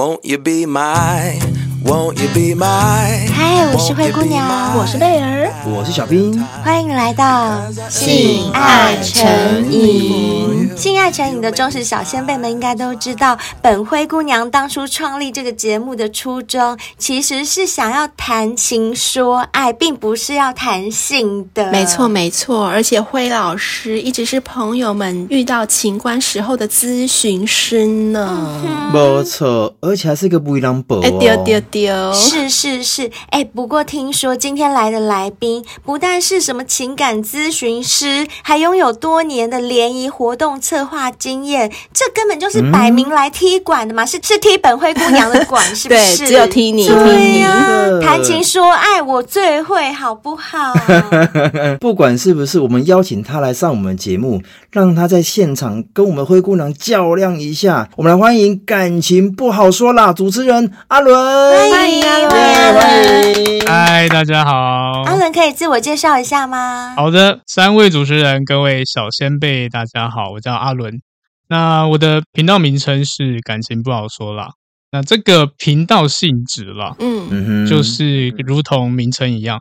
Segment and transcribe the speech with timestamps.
[0.00, 1.38] Won't you be my
[1.84, 10.59] Won't you be my 嗨，我是灰姑娘，我是贝儿，我是小兵，欢迎来到性爱诚引。
[10.76, 21.70] 性爱成瘾的忠实小先辈们应该都知道，本灰姑娘当初创立这个节目的初衷，其实是想要谈情说爱，并不是要谈性的。
[21.70, 22.66] 没错，没错。
[22.66, 28.62] 而且灰老师一直是朋友们遇到情关时候的咨询师呢。
[28.92, 31.00] 没错，而且还是一个不一样宝。
[31.00, 32.12] 哎，丢丢丢！
[32.14, 46.18] 是是是，哎，不过听说今天来的来宾不但是什么情感咨询师，还拥有多年的联谊活动策划经验，这根本就是摆明来踢馆的嘛，嗯、是是踢本灰姑娘的馆， 是不是？
[46.18, 50.72] 对，只有踢你，对呀、啊，谈情说爱我最会，好不好？
[51.80, 57.90] 不管是不是，我们邀请他来上我们节目，让他在现场跟我们灰姑娘较量一下。
[57.96, 62.30] 我们来欢迎感情不好说啦，主持人阿伦，欢迎阿伦，
[62.74, 66.94] 欢迎，嗨，大家好，阿伦可以自我介绍一下吗？
[66.96, 71.00] 好的，三位主持人，各位小先辈，大家好，我叫阿伦。
[71.48, 74.50] 那我的频道名称是感情不好说啦。
[74.92, 79.60] 那这个频道性质啦，嗯，就是如同名称一样，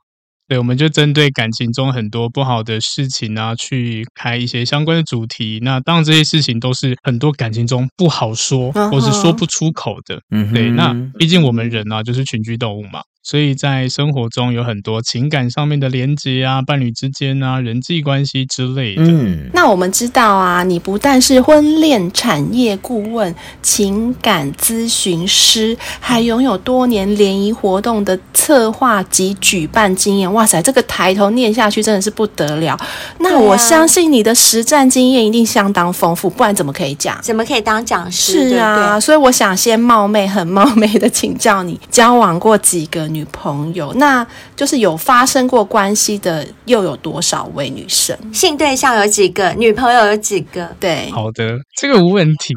[0.49, 5.59] 对，我们就针对感情中很多不好的事情啊，去开一些相关的主题。
[5.61, 10.19] 那当然这些事情都是很多感情中不好说，或是说不出口的。
[10.31, 10.71] 嗯，对。
[10.71, 12.99] 那毕竟我们人啊，就是群居动物嘛。
[13.21, 19.03] 所以在生活中有很多情感上面的连接啊，伴侣之间啊，人际关系之类的。
[19.03, 30.33] 嗯，那我们知道啊，你不但是婚恋产业顾问、情感咨询师，还拥有多年联谊活动的策划及举办经验。
[30.33, 32.79] 哇塞，这个抬头念下去真的是不得了。
[33.19, 37.19] 那我相信你的实战经验一定相当丰富，不然怎么可以讲？
[37.21, 38.49] 怎么可以当讲师？
[38.49, 43.25] 是啊，对对，所以我想先冒昧、很冒昧的请教你，交往过几个女？
[43.31, 44.25] 朋友，那
[44.55, 48.17] 就是有发生过关系的，又有多少位女生？
[48.33, 49.53] 性对象有几个？
[49.53, 50.67] 女朋友有几个？
[50.79, 52.53] 对，好的，这个无问题。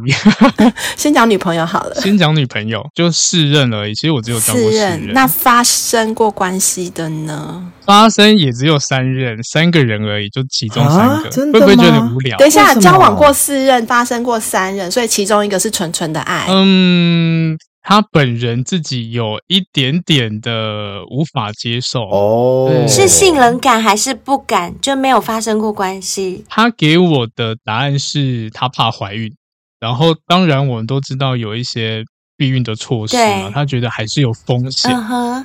[0.97, 1.95] 先讲女朋友好了。
[2.01, 3.95] 先讲女朋友，就四任而已。
[3.95, 5.13] 其实我只有四任。
[5.13, 7.71] 那发生过关系的呢？
[7.85, 11.15] 发生也只有三任，三个人而已，就其中三个。
[11.15, 11.67] 啊、真的吗？
[11.67, 12.39] 会不会觉得无聊？
[12.39, 16.47] 等一下，交往过四任，发生过三任，所以其中一个是纯纯的爱。
[16.49, 17.59] 嗯。
[17.83, 26.45] 他本人自己有一点点的无法接受哦，是性冷感还是不敢，就没有发生过关系？
[26.49, 29.33] 他给我的答案是他怕怀孕，
[29.81, 32.05] 然后当然我们都知道有一些。
[32.43, 34.91] 避孕的措施嘛，他觉得还是有风险，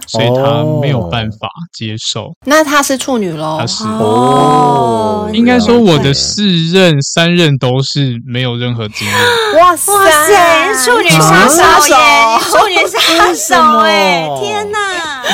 [0.08, 2.34] 所以他没有办法接受。
[2.44, 3.58] 那他是处女喽？
[3.60, 9.16] 他是哦，应该说我的四任三任都是没有任何经验。
[9.60, 9.94] 哇塞，
[10.84, 11.96] 处女杀手耶！
[12.50, 14.80] 处女杀手哎，天哪！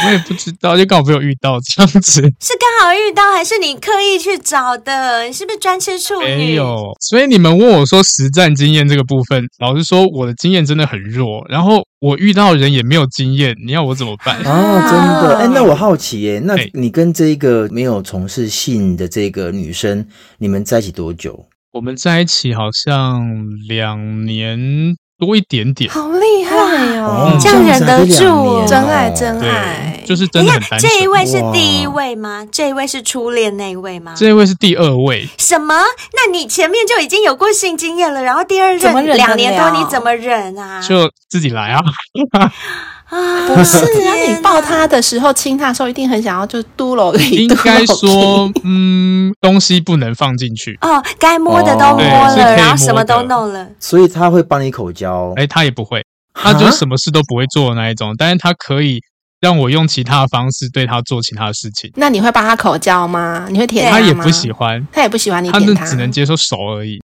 [0.06, 2.22] 我也不知道，就刚好没有遇到这样子。
[2.40, 5.24] 是刚好遇到，还是你刻意去找的？
[5.24, 6.28] 你是不是专吃处女？
[6.28, 6.92] 没有。
[7.00, 11.46] 所以你们问我说实战经验这个部分，老实说，我的经验真的很弱。
[11.50, 14.38] 然后我遇到人也没有经验，你要我怎么办？
[14.40, 14.98] 啊，真
[15.30, 15.38] 的？
[15.38, 20.06] 哎，那我好奇耶，那你跟这一个没有从事性的这个女生，
[20.40, 21.46] 你们在一起多久？
[21.74, 23.26] 我们在一起好像
[23.68, 24.96] 两年。
[25.24, 26.56] 多一点点，好厉害
[26.98, 27.32] 哦！
[27.34, 30.82] 嗯、这样忍得住，真爱真爱，就是真的很单纯。
[30.82, 32.46] 这一位是第一位吗？
[32.52, 34.14] 这一位是初恋那一位吗？
[34.18, 35.30] 这一位是第二位。
[35.38, 35.74] 什么？
[36.14, 40.82] 那你前面就已经有过性经验了，然后第二任两年多，你怎么忍啊？
[40.82, 41.82] 就自己来啊！
[43.14, 44.16] 啊， 不是啊！
[44.28, 47.46] 你抱他的时候，亲他的时候，一定很想要就嘟噜一。
[47.46, 53.68] 应该 说，嗯，东西不能放进去哦，该摸的都摸了，然后什么都弄了。
[53.80, 55.32] 所以他会帮你口交？
[55.36, 56.04] 哎，他也不会，
[56.34, 59.00] 他就什么事都不会做的那一种，但是他可以。
[59.44, 61.92] 让我用其他的方式对他做其他的事情。
[61.98, 63.46] 那你会帮他口交吗？
[63.52, 64.00] 你会舔他吗？
[64.00, 66.98] 他也不喜欢，他也不喜欢你舔他，他只能接受手而已。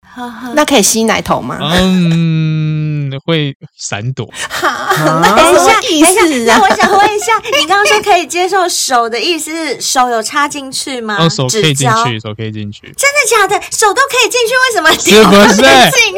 [0.54, 1.58] 那可以吸奶头吗？
[1.60, 2.77] 嗯，
[3.24, 4.28] 会闪躲。
[4.48, 4.68] 好，
[5.36, 11.16] 等一下，等一下，那我想问一下，你刚刚说可以接受手的意思是手有插进去吗？
[11.20, 12.82] 哦，手可以进去，手可以进去。
[12.96, 13.60] 真的假的？
[13.70, 15.62] 手都可以进去，为什么是不是？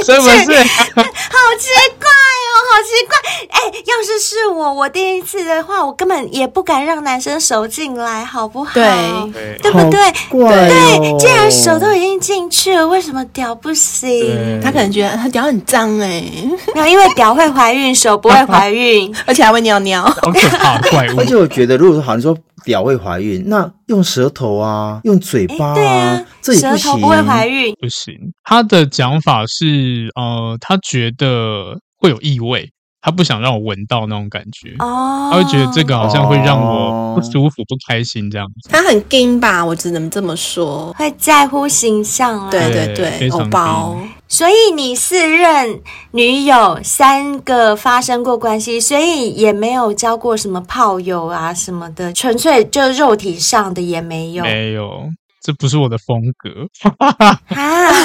[0.05, 0.59] 是不是？
[1.31, 1.69] 好奇
[1.99, 2.09] 怪
[2.47, 3.13] 哦，好奇怪。
[3.51, 6.21] 哎，要是是我，我第一次的话，我根本。
[6.31, 8.73] 也不敢让男生手进来，好不好？
[8.75, 9.99] 对，对不对？
[10.31, 14.61] 对，既然手都已经进去了，为什么屌不行？
[14.63, 16.23] 他可能觉得他屌很脏哎，
[16.75, 21.19] 没有，因为屌会怀孕，手不会怀孕， 而且还会尿尿， 好可怕怪物。
[21.19, 26.79] 而且我觉得，如果说好像说屌会怀孕，那用舌头啊，用嘴巴啊，这也不行。
[26.79, 28.15] 舌头不会怀孕，不行。
[28.45, 32.71] 他的讲法是，呃，他觉得会有异味。
[33.03, 38.69] 他不想让我闻到那种感觉，哦，他会觉得这个好像会让我不舒服、不开心这样子。
[38.69, 42.51] 他很硬吧，我只能这么说，会在乎形象啊。
[42.51, 43.97] 对对对，非常包。
[44.31, 45.81] 所以你四任
[46.13, 54.89] 女友三个发生过关系，所以也没有交过什么炮友啊什么的，纯粹就肉体上的也没有，没有。
[55.43, 56.51] 这不是我的风格
[56.99, 57.41] 啊！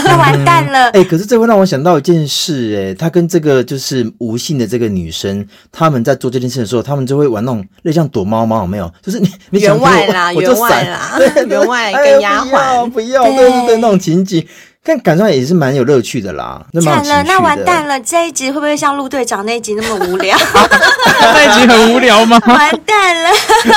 [0.06, 0.86] 那完蛋了。
[0.96, 8.90] 哎、欸，可是这会让我想到一件事、欸，哎，他跟这个就是吴姓的这个女生，他们在做这件事的时候，他们就会玩那种类像躲猫猫，有没有？
[9.04, 14.48] 就是你你员外啦，员外啦， 员外跟丫鬟、哎，不要，对对对，那种情景。
[14.88, 16.64] 但感上也是蛮有乐趣的啦。
[16.80, 20.38] 惨了，那完蛋了，这一集会不会像陆队长那一集那么无聊？
[21.20, 22.40] 那一集很无聊吗？
[22.46, 23.30] 完蛋了，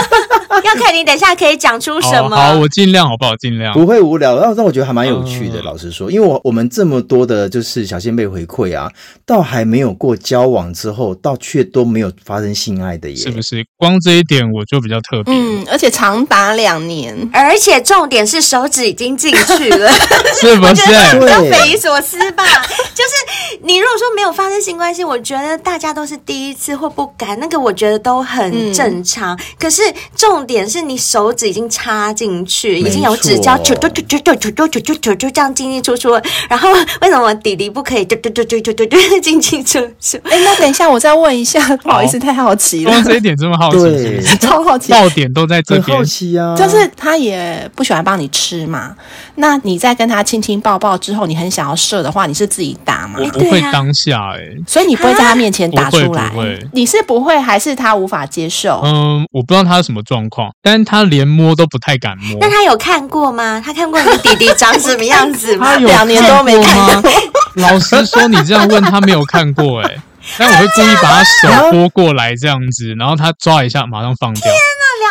[0.62, 2.36] 要看你等一下可以讲出什么。
[2.36, 3.34] 好，好，我尽量好不好？
[3.36, 4.36] 尽量不会无聊。
[4.38, 5.60] 然后让我觉得还蛮有趣的。
[5.60, 8.92] 嗯、老实说，因为我我们这么多的就是小仙贝回馈啊，
[9.24, 13.64] 到还没有过交往之后，到却都没有发生性爱的耶，是不是？
[13.78, 15.32] 光这一点我就比较特别。
[15.32, 19.90] 嗯，而且长达两年，而且重点是手指已经进去了，
[20.38, 20.97] 是不是？
[21.18, 22.44] 比较匪夷所思吧，
[22.94, 29.36] 就是你如果说没有发生性关系，我觉得大家都是第一次或不敢，那个我觉得都很正常。
[29.36, 29.82] 嗯、可是
[30.16, 36.10] 重点是你手指已经插进去，已经有指交，就就就就就就就就就这样进进出出。
[36.48, 40.18] 然后为什么弟弟不可以就就就就就就就进进出出？
[40.24, 43.02] 哎，那等一下我再问一下，不好意思，太好奇了。
[43.04, 45.98] 这一点这么好奇，对，超好奇，爆点都在这边。
[45.98, 48.94] 好奇啊，就是他也不喜欢帮你吃嘛，
[49.36, 53.18] 那你在跟他亲亲抱抱之后，你很想要射的话，你是自己打吗？
[53.22, 56.30] 我不会当下哎、欸，所以你不会在他面前打出来。
[56.30, 58.80] 不会，不会，你是不会还是他无法接受？
[58.84, 62.38] 嗯，我不知道他是什么状况，但是他连摸都不太敢摸。
[62.40, 63.60] 那他有看过吗？
[63.64, 65.66] 他看过你弟弟长什么样子吗？
[65.74, 67.10] 他有两年都没看过。
[67.56, 70.00] 老实说，你这样问他没有看过哎、欸，
[70.38, 74.42] 但我会故意把他手拨过来这样子，然后他抓一下，马上放掉。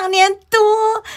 [0.07, 0.59] 两年多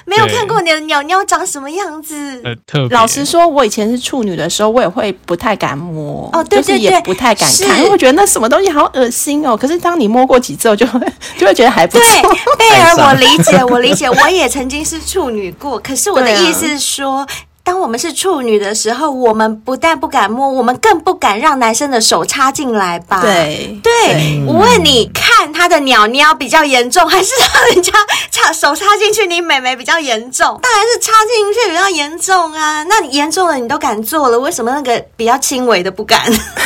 [0.05, 2.41] 没有看过你的鸟鸟长什么样子。
[2.43, 2.89] 呃，特别。
[2.89, 6.29] 老实说，我以前是处女的时候，我也会不太敢摸。
[6.33, 9.57] 哦，对对对，就是也不太敢看，因为我觉得那什么东西好恶心哦。
[9.57, 11.01] 可是当你摸过几次后，就会
[11.39, 12.23] 就会觉得还不错。
[12.59, 15.79] 对， 贝儿，我理解，我理解，我也曾经是处女过。
[15.79, 17.27] 可是我的意思是说。
[17.71, 23.21] 当我们是处女的时候，我们不但不敢摸，我们更不敢让男生的手插进来吧？
[23.21, 27.93] 对对，对我问你看他的鸟鸟比较严重，还是让人家
[28.33, 30.59] 插手插进去你美眉比较严重？
[30.61, 32.83] 当然是插进去比较严重啊！
[32.83, 36.21] 那你严重的你都敢做了，为什么那个比较轻微的不敢？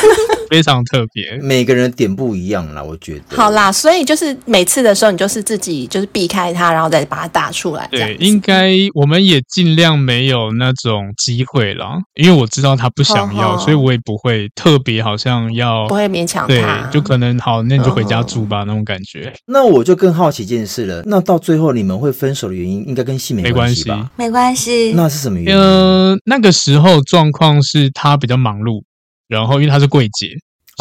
[0.49, 3.37] 非常特别，每个人点不一样啦，我觉得。
[3.37, 7.87] 好啦，所以就是每次的时候，你就是自己就是避开它，然后再把它打出来。
[7.91, 10.94] 对，应该我们也尽量没有那种。
[10.94, 19.32] 种机会了，因为我知道他不想要，所以我也不会特别好像要，不会勉强他，对，就可能好，那你就回家住吧，那种感觉。
[19.46, 24.11] 那我就更好奇一件事了，那到最后你们会分手的原因，应该跟性没关系吧？
[24.17, 25.61] 没关系，那是什么原因？
[25.61, 28.82] 呃，那个时候状况是他比较忙碌，
[29.29, 30.29] 然后因为他是柜姐。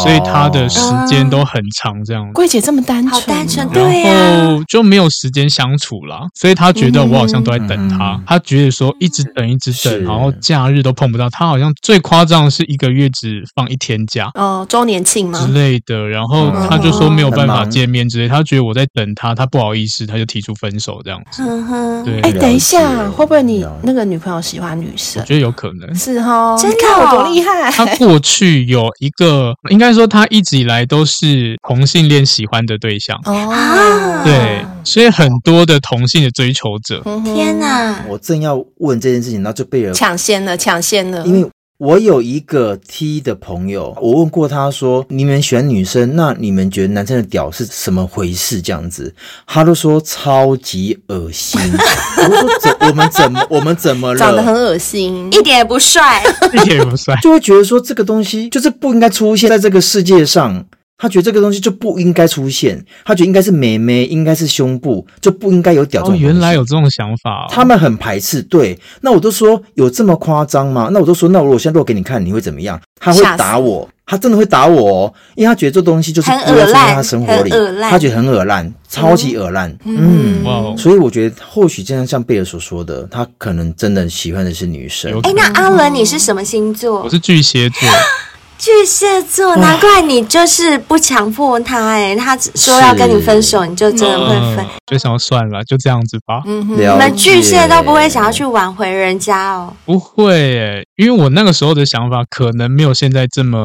[0.01, 2.31] 所以他的时间都很长，这样。
[2.34, 6.22] 柜姐这么单纯，好单纯，对，然后就没有时间相处啦。
[6.34, 11.30] 所以他觉得我好像都在等他，他觉得说一直等，一直等，然后假日都碰不到。
[11.30, 15.39] 他好像最夸张的是一个月只放一天假，哦，周年庆吗？
[15.46, 16.08] 之类的。
[16.08, 21.44] 然后他就说没有办法见面之类，他觉得我在等他，他不好意思，他就提出分手这样子。
[21.44, 22.20] 嗯哼，对。
[22.22, 25.22] 哎，等一下，会不会你那个女朋友喜欢女生？
[25.22, 27.72] 我觉得有可能是哈，真的，我多厉害。
[27.72, 30.54] 他过去有一个，应 该说他一直。
[30.54, 37.02] 以来都是同性恋喜欢的对象哦，对，所以很多的同性的追求者。
[37.25, 38.06] 天哪！
[38.08, 41.25] 我正要问这件事情，然后就被人抢先了，抢先了。
[41.25, 41.50] 因为
[41.80, 49.13] 我有一个 T 的朋友，我问过他说：“你们喜欢女生，那你们觉得男生的屌是什么回事？”这样子，
[49.48, 51.60] 他都说超级恶心。
[52.18, 54.20] 我说怎我们怎么我们怎么了？
[54.20, 60.65] 长得很恶心，一点也不帅， 一点也不帅，就会觉得说这个东西就是不应该出现在这个世界上。
[60.97, 66.15] 他觉得这个东西就不应该出现，他觉得应该是美眉，应该是胸部，就不应该有屌这种。
[66.15, 67.47] 哦，原来有这种想法哦。
[67.50, 68.41] 他们很排斥。
[68.43, 70.89] 对，那我都说有这么夸张吗？
[70.93, 72.79] 那我都说，那我我现在给你看，你会怎么样？
[73.00, 77.50] 他会打我，他真的会打我哦，因为他觉得这东西就是不要在他生活里，
[77.81, 79.69] 他觉得很恶烂，超级恶烂。
[79.83, 85.12] 嗯，嗯，所以我觉得或许就像像贝尔所说的，他可能真的喜欢的是女生。
[85.23, 87.03] 哎，那阿伦你是什么星座？
[87.03, 87.79] 我是巨蟹座。
[88.63, 96.41] 巨蟹座，难怪你就是不强迫他哎，他说要跟你分手，你就真的会分，就想要算了，就这样子吧。
[96.46, 99.74] 嗯哼，你们巨蟹都不会想要去挽回人家哦？
[99.84, 103.58] 不会欸，因为我那个时候的想法可能没有现在这么，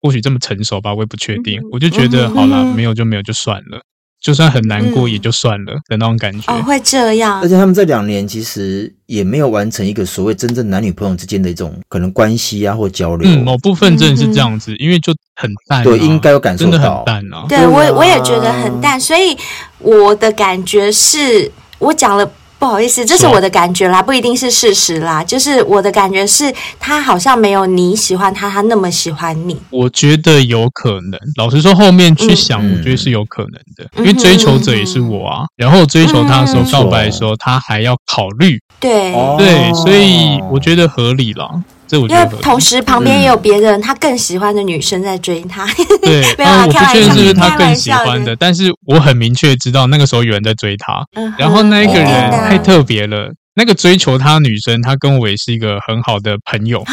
[0.00, 1.60] 或许这么成熟吧，我也不确定。
[1.70, 3.82] 我就觉得好了，没有就没有，就算了。
[4.20, 6.52] 就算很难过也就算了的那种感觉。
[6.52, 7.40] 哦，会这样。
[7.40, 13.30] 而且他们这两年其实也没有完成一个所谓真正男女朋友之间的一种可能关系啊或交流。
[13.30, 15.84] 嗯，某部分真的是这样子，因为就很淡。
[15.84, 16.70] 对，应该有感受到。
[16.72, 17.46] 真的很淡啊。
[17.48, 19.36] 对，我我也觉得很淡，所以
[19.78, 22.30] 我的感觉是我讲了。
[22.58, 25.22] 不好意思，这是我的感觉啦，不一定是事实啦。
[25.22, 29.56] 就是我的感觉是，他好像没有你喜欢他，他那么喜欢你。
[29.70, 35.44] 我觉得有可能，老实说，后面去想，我觉得是有可能的，因为追求者也是我啊。
[35.56, 38.60] 然后追求他的时候，告白的时候，他还要考虑。
[38.80, 41.48] 对对，所以我觉得合理了。
[41.88, 45.66] 这我觉得因为同时旁边也有别人，他更喜欢的女生在追他。
[46.02, 51.02] 对， 啊，我不确定是不是他更喜欢的，但是我很明确知道那个时候有人在追他。
[51.38, 56.84] 然后那一个人太特别了，那个追求他的女生，她跟我也是一个很好的朋友。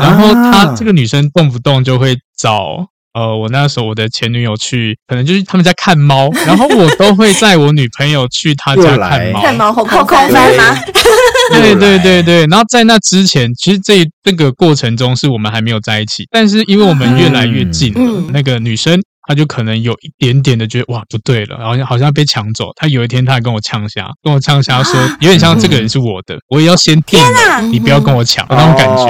[0.00, 2.86] 然后她这个女生动不动就会找。
[3.14, 10.76] 呃，我那时候我的前女友去，可能就是他们家看猫，然后我都会载我女朋友去她家看猫，看猫后空翻吗？
[11.52, 19.00] 对对对对，然后在那之前，其实这这个过程中是我们还没有在一起，但是因为我们越来越近了，嗯、那个女生。
[19.26, 22.70] 他就可能有一点点的觉得哇不对了，好像好像被抢走。
[22.76, 29.06] 他有一天他还跟我呛下，跟我呛下说，有点像这个人是我的，我也要先定了，你不要跟我抢那种感觉。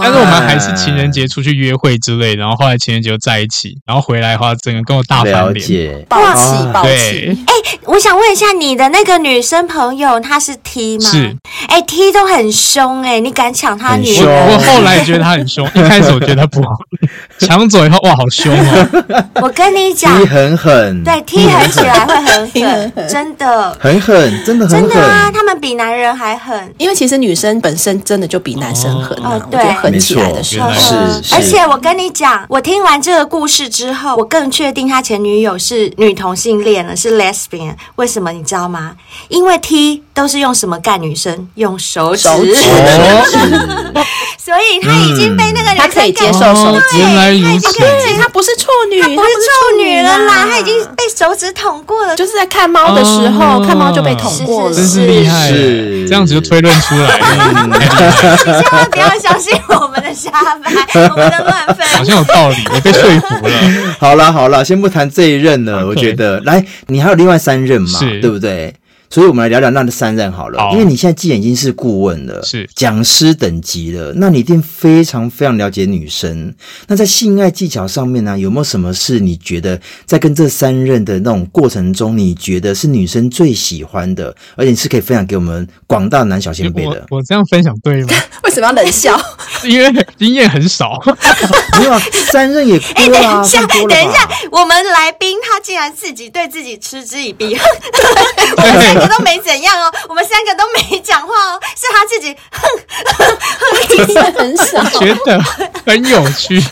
[0.00, 7.38] 但是我们还是情人节出去约会之类，然后后来情人节就在一起，然后回来的话，整个跟我大翻脸，暴起暴起。
[7.46, 11.10] 哎，我想问一下，你的那个女生朋友她是 T 吗？
[11.10, 11.34] 是。
[11.68, 14.26] 哎，T 都很凶哎，你敢抢她女人？
[14.26, 16.70] 我后来觉得她很凶，一开始我觉得她不好，
[17.38, 19.37] 抢走以后哇好凶哦。
[19.42, 30.70] 我跟你讲，踢很狠，对，踢狠起来会 很狠，真的，很狠，真的很狠，真的啊，他们比男人还狠，因为其实女生本身真的就比男生狠哦，对，狠起来的时候。
[30.72, 31.34] 是。
[31.34, 37.74] 而且我跟你讲，我听完这个故事之后，我更确定他前女友是女同性恋了，是 lesbian。
[37.96, 38.92] 为什么你知道吗？
[39.28, 41.48] 因为踢都是用什么干女生？
[41.54, 42.28] 用手指，
[44.48, 47.78] 所以他已经被那个人，他可以接受手指，原来如此，
[48.18, 57.18] 他不是处女，不是处女了啦，他已经被手指捅过了，就是在看猫的时候，看猫就被捅过了，真是厉害，这样子就推论出来。
[57.18, 57.78] 了。
[58.38, 60.30] 千万不要相信我们的瞎
[60.64, 60.72] 掰，
[61.10, 63.54] 我们的乱分，好像有道理，我被说服了。
[64.00, 68.74] 好了好了，先不谈这一任了，我觉得，来，你还有另外三任嘛，对不对？
[69.10, 70.58] 所以，我们来聊聊那的三任好了。
[70.58, 76.54] 好，因为你现在既然已经是顾问了，是讲师等级了，那你一定非常非常了解女生。
[76.86, 87.18] 那在性爱技巧上面呢、啊，有没有什么是你觉得在跟这三任的那种过程中，你觉得是女生最喜欢的，而且是可以分享给我们广大男小先辈的我？
[87.18, 88.08] 我这样分享对吗？
[88.44, 89.18] 为什么要冷笑？
[89.64, 91.00] 因为经验很少。
[91.78, 97.56] 没有啊，三任也哎、欸，等一下，等一下，我们来宾他竟然自己对自己嗤之以鼻。
[99.00, 102.60] 我都没怎样哦， 我们三个都没讲话哦，是他自己哼
[103.16, 105.40] 哼，很少，觉得
[105.86, 106.62] 很有趣。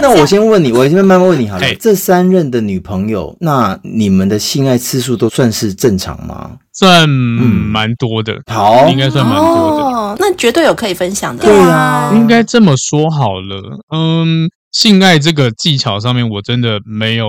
[0.00, 1.74] 那我先问你，我先慢慢问你好了。
[1.76, 6.52] 这三任的女朋友，那你们的性爱次数都算是正常吗？
[6.72, 9.84] 算蛮多的，好，应该算蛮多的。
[9.84, 11.44] 哦，那绝对有可以分享的。
[11.44, 13.78] 对啊，应该这么说好了。
[13.94, 17.26] 嗯，性爱这个技巧上面，我真的没有。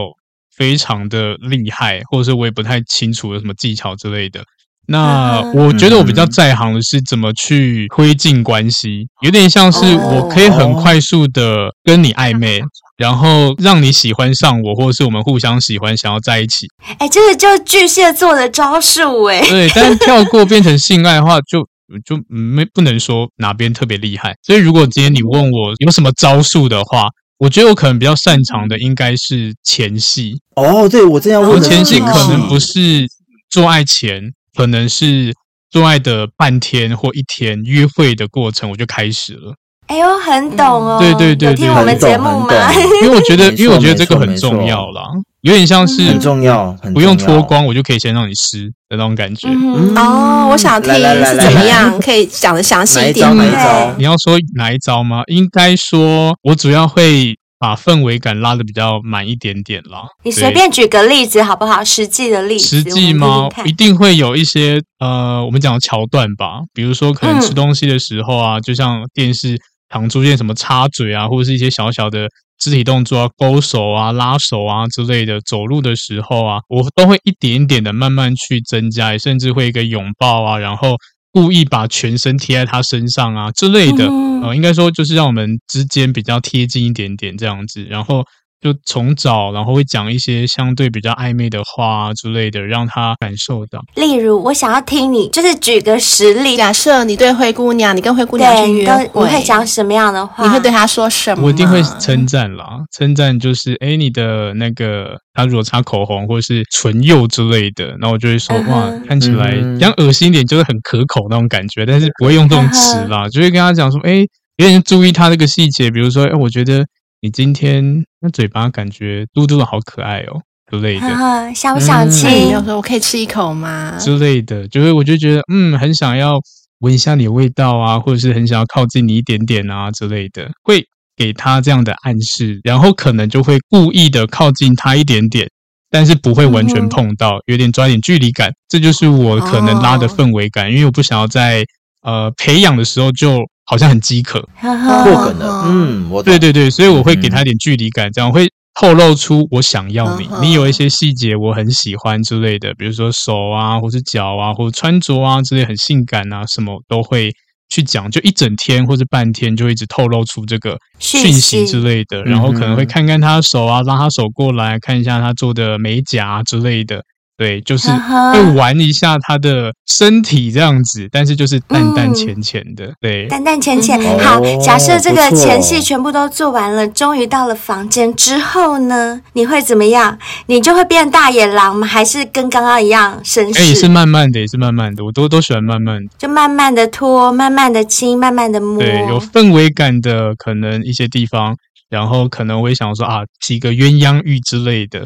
[0.55, 4.43] 非常的厉害，或者是我也不太清楚有什么技巧之类的。
[4.85, 12.59] 那我觉得我比较在行的是怎么去推进关系，有点像是我可以很快速的跟你暧昧，
[12.97, 16.67] 然后让你喜欢上我，或者是我们互相喜欢，想要在一起。
[16.97, 19.39] 哎，这个就巨蟹座的招数哎。
[19.47, 21.65] 对，但是跳过变成性爱的话，就
[22.03, 24.35] 就没不能说哪边特别厉害。
[24.43, 27.07] 所以如果今天你问我有什么招数的话，
[27.43, 33.05] 我觉得我可能比较擅长的应该是前戏哦，对，我这样问，前戏可能不是
[33.49, 35.33] 做爱前，可能是
[35.69, 39.55] 做爱的半天或一天约会的过程，我就开始了。
[39.87, 42.71] 哎呦，很懂哦，对对对，有听我们节目吗？
[43.03, 45.03] 因为我觉得，因为我觉得这个很重要啦，
[45.41, 49.47] 有点像是很重要，不用脱光我就可以先让你湿的那种感觉。
[49.95, 53.35] 哦，我想听是怎么样，可以讲的详细一点。
[53.37, 53.93] 哪一招？
[53.97, 55.21] 你要说哪一招吗？
[55.27, 57.35] 应该说，我主要会。
[57.59, 60.01] 把氛围感拉的比较满一点点啦。
[60.23, 61.81] 你随便举个例子好不好？
[61.81, 62.65] 实际的例子。
[62.65, 63.47] 实际吗？
[63.63, 66.59] 一定会有一些呃，我们讲的桥段吧。
[66.73, 69.57] 比如说，可能吃东西的时候啊，嗯、就像电视
[69.93, 80.95] 常出现什么插嘴啊，或者是一些小小的肢体动作啊，勾手啊、拉手啊之类的，走路的时候啊，我都会一点一点的慢慢去增加，甚至会一个拥抱啊，然后
[81.31, 84.07] 故意把全身贴在他身上啊之类的，
[84.43, 88.23] 呃，应该说就是让我们之间比较贴近一点点这样子，然后。
[88.63, 93.81] 就从早，然后会讲一些相对比较暧昧的话之类的，让他感受到。
[93.95, 96.55] 例如，我想要听你，就是举个实例。
[96.55, 100.45] 假设你对灰姑娘，你跟灰姑娘去约会，你会讲什么样的话？
[100.45, 101.43] 你会对她说什么？
[101.43, 116.85] 我一定会称赞啦，称赞就是，哎，你的那个，她如果擦口红或者是唇釉之类的，然后我就会说，哇，看起来比较恶心一点，就是很可口那种感觉，但是不会用这种词啦，就会跟她讲说，哎，有点注意他这个细节，比如说，哎，我觉得。
[117.23, 122.29] 你今天那嘴巴感觉嘟嘟的好可爱哦，之类的，想不想亲？
[122.29, 123.97] 没有说我可以吃一口吗？
[123.97, 126.37] 之类的，就是我就觉得嗯，很想要
[126.79, 135.49] 闻一下你的味道啊，或者是很想要靠近你一点点啊之类的，会给他这样的暗示，然后可能就会故意的靠近他一点点，
[135.89, 141.63] 但是不会完全碰到，有点抓点距离感，这就是我可能拉的氛围感，因为我不想要在
[142.01, 143.39] 呃培养的时候就。
[143.65, 148.47] 好像很饥渴，破梗了， 嗯，我对对对，所以我会给他点距离感，这样会
[148.79, 157.31] 透露出我想要你， 你有一些细节我很喜欢之类的，比如说手啊，或是脚啊，或者穿着啊之类很性感啊，什么都会
[157.69, 161.65] 去讲，就一整天或者半天就一直透露出这个讯息。
[161.65, 167.01] 之类的，然后可能会看看他的手啊，拉他手过来看一下他做的美甲之类的。
[167.35, 173.99] 对，就是会玩一下他的身体这样子，但是就是淡淡浅浅的，嗯、对，淡淡浅浅。
[174.19, 180.17] 好，假设这个前戏全部都做完了，终于到了房间之后呢，你会怎么样？
[180.45, 181.87] 你就会变大野狼吗？
[181.87, 183.59] 还是跟刚刚一样绅士？
[183.59, 191.55] 哎，也是慢慢的，也是慢慢的，我都都喜欢慢慢的，就慢慢的拖，慢慢的亲，慢慢的摸，对，有氛围感的可能一些地方。
[191.89, 195.05] 然后可能我会想说啊，几个鸳鸯浴之类的，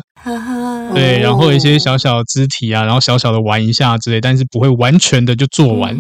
[0.94, 5.98] 对，然后一些小小的肢体啊，然后小小的玩一下之类，但是不会完全的就做完，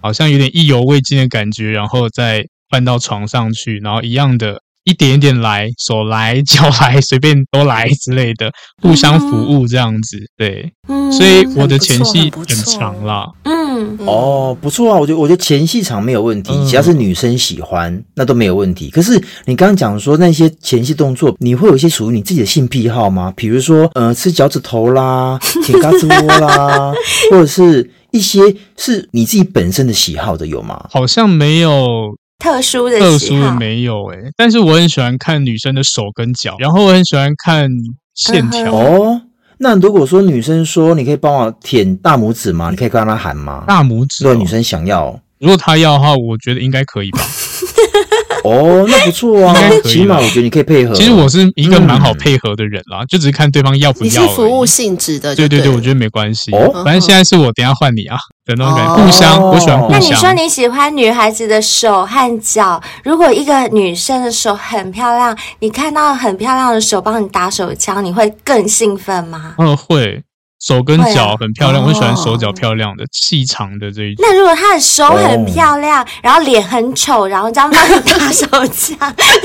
[0.00, 8.50] 好像有点意犹未尽的感觉，然后再搬到床上去，然后一样的一点一点来，手来脚来，随便都来之类的，
[8.82, 10.72] 互相服务这样子，对，
[11.12, 13.26] 所以我的前戏很长啦。
[13.44, 18.90] 嗯哦，不错啊，我觉得我觉得前戏场没有问题，只要是女生喜欢，那都没有问题。
[18.90, 23.32] 可是你刚刚讲说那些前戏动作，你会有一些属于你自己的性癖好吗？
[23.36, 26.92] 比如说，呃，吃脚趾头啦， 舔胳肢窝啦，
[27.30, 28.40] 或者是一些
[28.76, 30.86] 是你自己本身的喜好的有吗？
[30.90, 37.70] 好像没有特殊的特殊的没有哎、欸，但是我很喜欢看女生的手跟脚，然后我很喜欢看
[38.14, 39.22] 线条哦。
[39.58, 42.70] 那如果说女生说，你可以帮我舔大拇指吗？
[42.70, 43.62] 你可以跟她喊吗？
[43.68, 47.20] 大拇指、哦，如果女生想要，如果她要的话，我觉得应该可以吧。
[48.44, 50.94] 哦，那不错啊，起码我觉得你可以配合。
[50.94, 54.04] 其实我是一个蛮好配合的人啦，嗯、就只是看对方要不要。
[54.04, 56.50] 你是服务性质的，对对对，我觉得没关系。
[56.52, 60.00] 哦，反正现在是我，等下换你啊，的那种感觉，互相，我喜欢互相。
[60.00, 69.54] 那你说你喜欢女孩子的手和脚，如果一个女生的手很漂亮，你看到很漂亮的手帮你打手枪，你会更兴奋吗？
[69.58, 70.22] 嗯，会。
[70.62, 74.24] 手跟脚很漂亮，啊、我喜欢手脚漂亮的、细长的这一种。
[74.24, 78.96] 那如果他的手很漂亮，哦、然后脸很丑，然后这样帮你打手枪，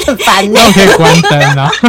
[0.06, 0.60] 很烦呢？
[0.64, 1.72] 那可以关灯啊。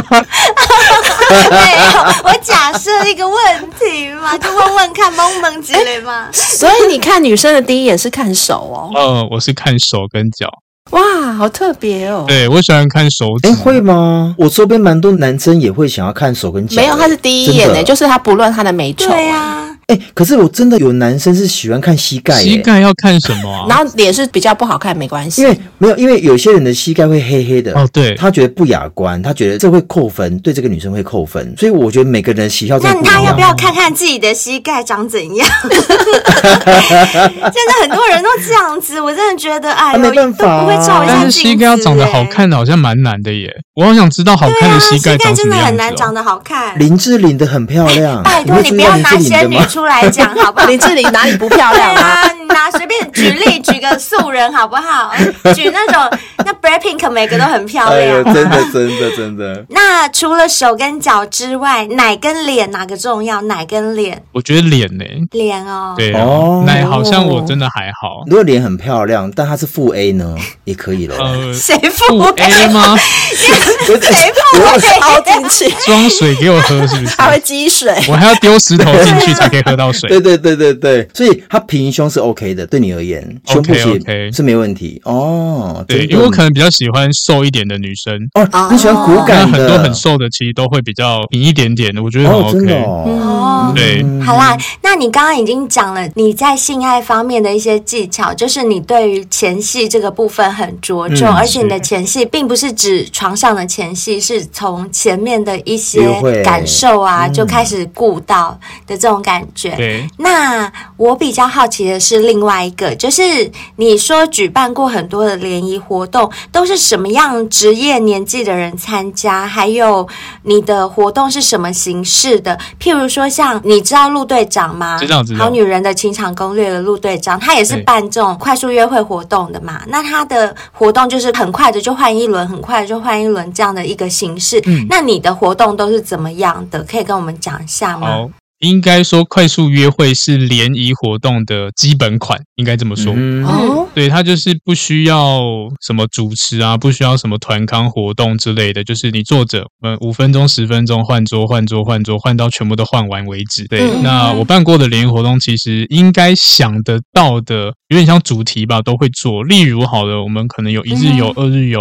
[1.50, 1.84] 没有，
[2.24, 6.28] 我假设一个问题嘛，就问问看萌萌之类嘛。
[6.32, 8.90] 所以你看女生的第一眼是看手哦。
[8.94, 10.48] 呃，我是看手跟脚。
[10.90, 12.24] 哇，好特别哦！
[12.26, 13.48] 对，我喜欢看手指。
[13.48, 14.34] 哎，会吗？
[14.38, 16.80] 我周边蛮多男生也会想要看手跟脚。
[16.80, 19.10] 没有，他是第一眼呢，就是他不论他的美丑。
[19.10, 19.57] 对呀。
[19.88, 22.34] 哎，可是我真的有男生是喜欢看膝盖。
[22.34, 23.64] 膝盖要看什么啊？
[23.70, 25.40] 然后脸是比较不好看，没关系。
[25.40, 27.72] 因为没有，因为有些人的膝盖会黑黑的。
[27.72, 28.14] 哦，对。
[28.14, 31.54] 他觉得不雅观，他觉得这会扣分，对这个女生会扣分。
[31.56, 32.78] 所以我觉得每个人的喜好。
[32.80, 35.48] 那他要不要看看自己的膝盖长怎样？
[35.64, 40.60] 现在很多人都这样子，我真的觉得哎，没办法。
[40.60, 41.22] 不会照一下镜子。
[41.22, 43.48] 但是膝盖要长得好看的，好像蛮难的耶。
[43.74, 45.34] 我好想知道好看的膝盖长什么样。
[45.34, 46.78] 膝盖真的很难长得好看。
[46.78, 48.22] 林志玲的很漂亮。
[48.22, 50.66] 拜托你不要拿仙女出来讲，好不好？
[50.66, 52.30] 林志玲哪里不漂亮 啊？
[52.32, 55.12] 你拿随便举例举个素人好不好？
[55.54, 59.64] 举那种那 BLACKPINK 每个都很漂亮，真的真的真的。
[59.70, 63.40] 那除了手跟脚之外，奶跟脸哪个重要？
[63.42, 64.22] 奶跟脸？
[64.32, 65.04] 我觉得脸呢。
[65.32, 68.22] 脸哦，对哦，奶好像我真的还好。
[68.26, 71.16] 如果脸很漂亮，但它是负 A 呢，也可以了。
[71.18, 72.96] 呃，谁负 A 吗？
[72.96, 74.98] 谁负 A？
[75.00, 77.16] 凹进去装水给我喝是不是？
[77.16, 79.76] 它会积水，我还要丢石头进去才可以喝。
[79.76, 80.08] 到水。
[80.08, 85.84] 对对对对对，所以他平胸是 OK 的，对你而言，胸部 OK 是没问题哦。
[85.86, 92.84] 对，因为我可能比较喜欢瘦一点的女生哦，你喜欢骨感的，很多很瘦的其实都会比较平一点点的，我觉得很 OK。
[92.84, 106.08] 哦，对，好啦，那你刚刚已经讲了你在性爱方面的一些技巧，就是你对于前戏这个部分很着重，而且你的前戏并不是指床上的前戏，是从前面的一些
[106.42, 109.57] 感受啊就开始顾到的这种感觉。
[109.66, 119.46] 对，那我比较好奇的是另外一个，就是你说举办过很多的联谊活动，都是什么样职业年纪的人参加？
[119.46, 120.06] 还有
[120.42, 122.56] 你的活动是什么形式的？
[122.80, 124.98] 譬如说，像你知道陆队长吗？
[124.98, 125.44] 知道知道。
[125.44, 129.82] 好女人的情场攻略的陆队长，他也是办这种快速约会活动的嘛？
[129.88, 134.62] 那他的活动就是很快的就换一轮，很快的就换一轮这样的一个形式。
[134.66, 136.82] 嗯，那你的活动都是怎么样的？
[136.84, 138.28] 可以跟我们讲一下吗？
[138.60, 138.68] 好。
[138.68, 143.12] 应该说，快速约会是联谊活动的基本款，应该这么说。
[143.12, 145.40] 哦，对，它就是不需要
[145.80, 153.64] 什么主持啊，不需要什么团康活动之类的，就是你坐着，嗯，五分钟、十分钟换桌、换桌、换桌，换到全部都换完为止。
[153.68, 159.44] 对，那我办过的联谊活动，其实应该想得到的，有点像主题吧，都会做。
[159.44, 161.80] 例如，好的，我们可能有一日游、二日游，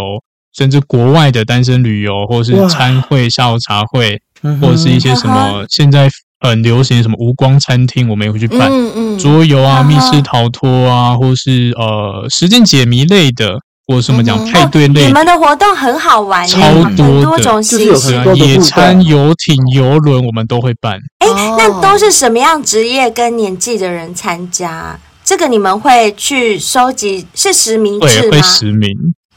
[0.56, 4.22] 甚至国外的单身旅游，或者是餐会、下午茶会，
[4.62, 6.08] 或者是一些什么现在。
[6.40, 15.08] 很流行什么无光餐厅，我们也会去办嗯嗯桌游啊、密室逃脱啊，或是呃时间解谜类的，或什么讲派对类的。
[15.08, 16.60] 你们的活动很好玩，超
[16.96, 21.00] 多的，就是野餐、游艇、游轮，我们都会办。
[21.20, 25.00] 哎，那都是什么样职业跟年纪的人参加？
[25.24, 28.22] 这个你们会去收集是实名制吗？
[28.22, 28.92] 对，会实名，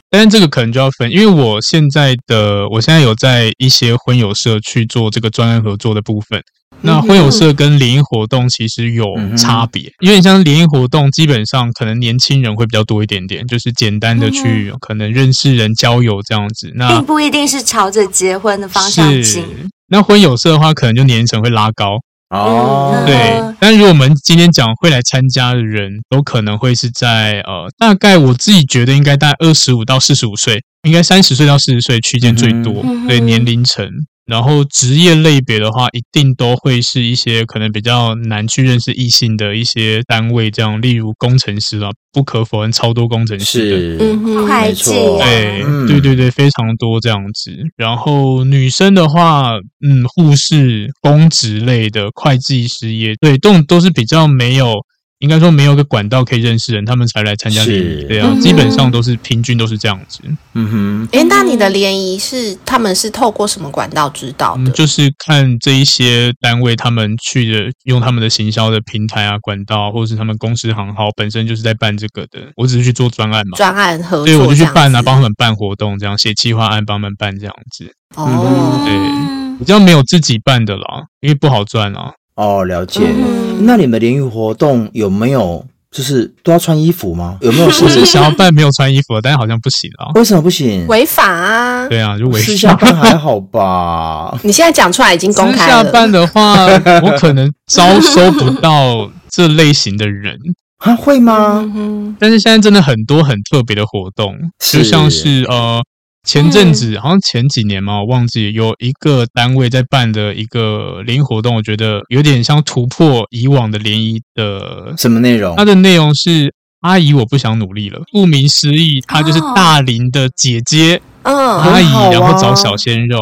[0.09, 6.41] 但是这个可能就要分，因为我现在的我现在有在一些婚友社去做这个专案合作的部分。
[6.83, 9.05] 那婚友社跟联谊活动其实有
[9.37, 16.71] 差别，因为像联谊活动，基本上可能年轻人会比较多一点点，就是简单的去可能认识人、交友这样子。
[16.75, 19.45] 那并不一定是朝着结婚的方向进。
[19.87, 23.03] 那婚友社的话，可能就年龄会拉高哦。
[23.05, 33.87] 对，但如果我们今天讲会来参加的人，都可能会是在呃，大概我自己觉得应该大概二十五到四十五岁，应该三十岁到四十岁区间最多，对年龄层。
[34.31, 47.51] 然后职业类别的话，一定都会是一些可能比较难去认识异性的一些单位，这样，例如工程师啊，不可否认，超多工程师的，嗯哼，会计，对，嗯、对对对，非常多这样子。
[47.75, 54.79] 然后女生的话，嗯，护士、公职类的，会计师也对，都都是比较没有。
[55.21, 58.03] 应该说没有个管道可以认识人，他们才来参加联谊。
[58.05, 60.19] 对啊，嗯、基本上都是平均都是这样子。
[60.53, 64.63] 嗯哼，哎、欸，那你的联谊是他们是透过什么管道知道的？
[64.63, 72.51] 嗯、就是看这一些单位他们去的，用他们的行销的平台啊、管道，或者是他们公司行号本身就是在办这个的。
[72.55, 77.93] 我只是去做专案嘛，专案合作，所以我就去办啊，帮他们办活动，这样写企划案，帮他们办这样子。
[78.15, 82.11] 哦、嗯，对，比较没有自己办的啦，因为不好赚啊。
[82.35, 83.01] 哦，了解。
[83.05, 87.37] 嗯、那你们联谊活动有没有就是都要穿衣服吗？
[87.41, 90.11] 有没有 是想要办没有穿衣服的，但是好像不行啊？
[90.15, 90.85] 为什么不行？
[90.87, 91.87] 违法啊！
[91.87, 92.45] 对啊，就违法。
[92.45, 94.37] 私下办还好吧？
[94.43, 95.83] 你现在讲出来已经公开了。
[95.83, 96.65] 私下办的话，
[97.03, 100.37] 我可能招收不到这类型的人
[100.79, 100.95] 啊？
[100.95, 101.59] 会吗？
[101.75, 105.81] 嗯、但是现在真的很多很特别的活动，是就像是呃。
[106.23, 115.55] 前阵子好像前几年嘛，我忘记有一个单位在办的一个联谊活动，我觉得有点像突破以往的联谊的什么内容？
[115.55, 117.99] 它的内容是阿姨，我不想努力了。
[118.11, 123.17] 顾名思义，她就是大龄的姐姐，嗯，阿姨，然后找小鲜肉，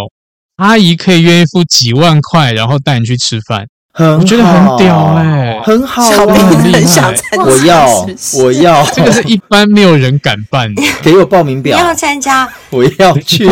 [0.58, 3.66] 阿姨可以愿意付几万块，然后带你去吃饭。
[4.00, 8.06] 我觉得很屌哎，很好，小兵很想参加，我要，
[8.44, 13.46] 我要，这个是一般没有人敢办的，给我报名表，要参加，我要去。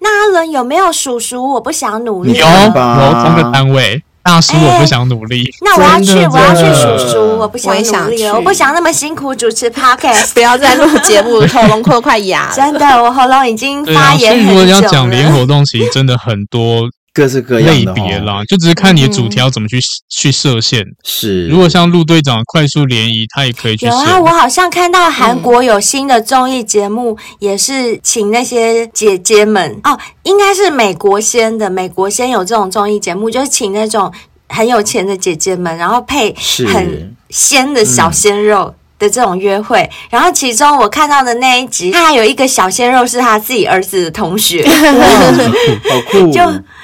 [0.00, 1.52] 那阿伦有没有叔叔？
[1.52, 5.48] 我不想努力，有，有同个单位，大叔我不想努力。
[5.60, 12.50] 那我要去，我要去叔叔，我不想努力了，我不想那么辛苦主持 podcast，不要再录节目，喉咙快快哑。
[12.52, 14.54] 真的，我喉咙已经发炎很久了。
[14.54, 16.88] 所以如果要讲联活动，其实真的很多。
[17.14, 20.82] 各式各样的类别啦，就只是看你的主题要怎么去、嗯、去设限。
[21.04, 23.84] 是，如果像陆队长快速联谊，他也可以去。
[23.84, 34.10] 有啊，我好像看到韩国有新的综艺节目，嗯、也是请那些姐姐们哦，应该是美国先的，美国先有这种综艺节目，就是请那种
[34.48, 36.34] 很有钱的姐姐们，然后配
[36.72, 39.82] 很鲜的小鲜肉的这种约会。
[39.82, 46.40] 嗯、然后其中我看到的那一集，他还有一个小鲜肉是他自己儿子的同学， 好酷，就。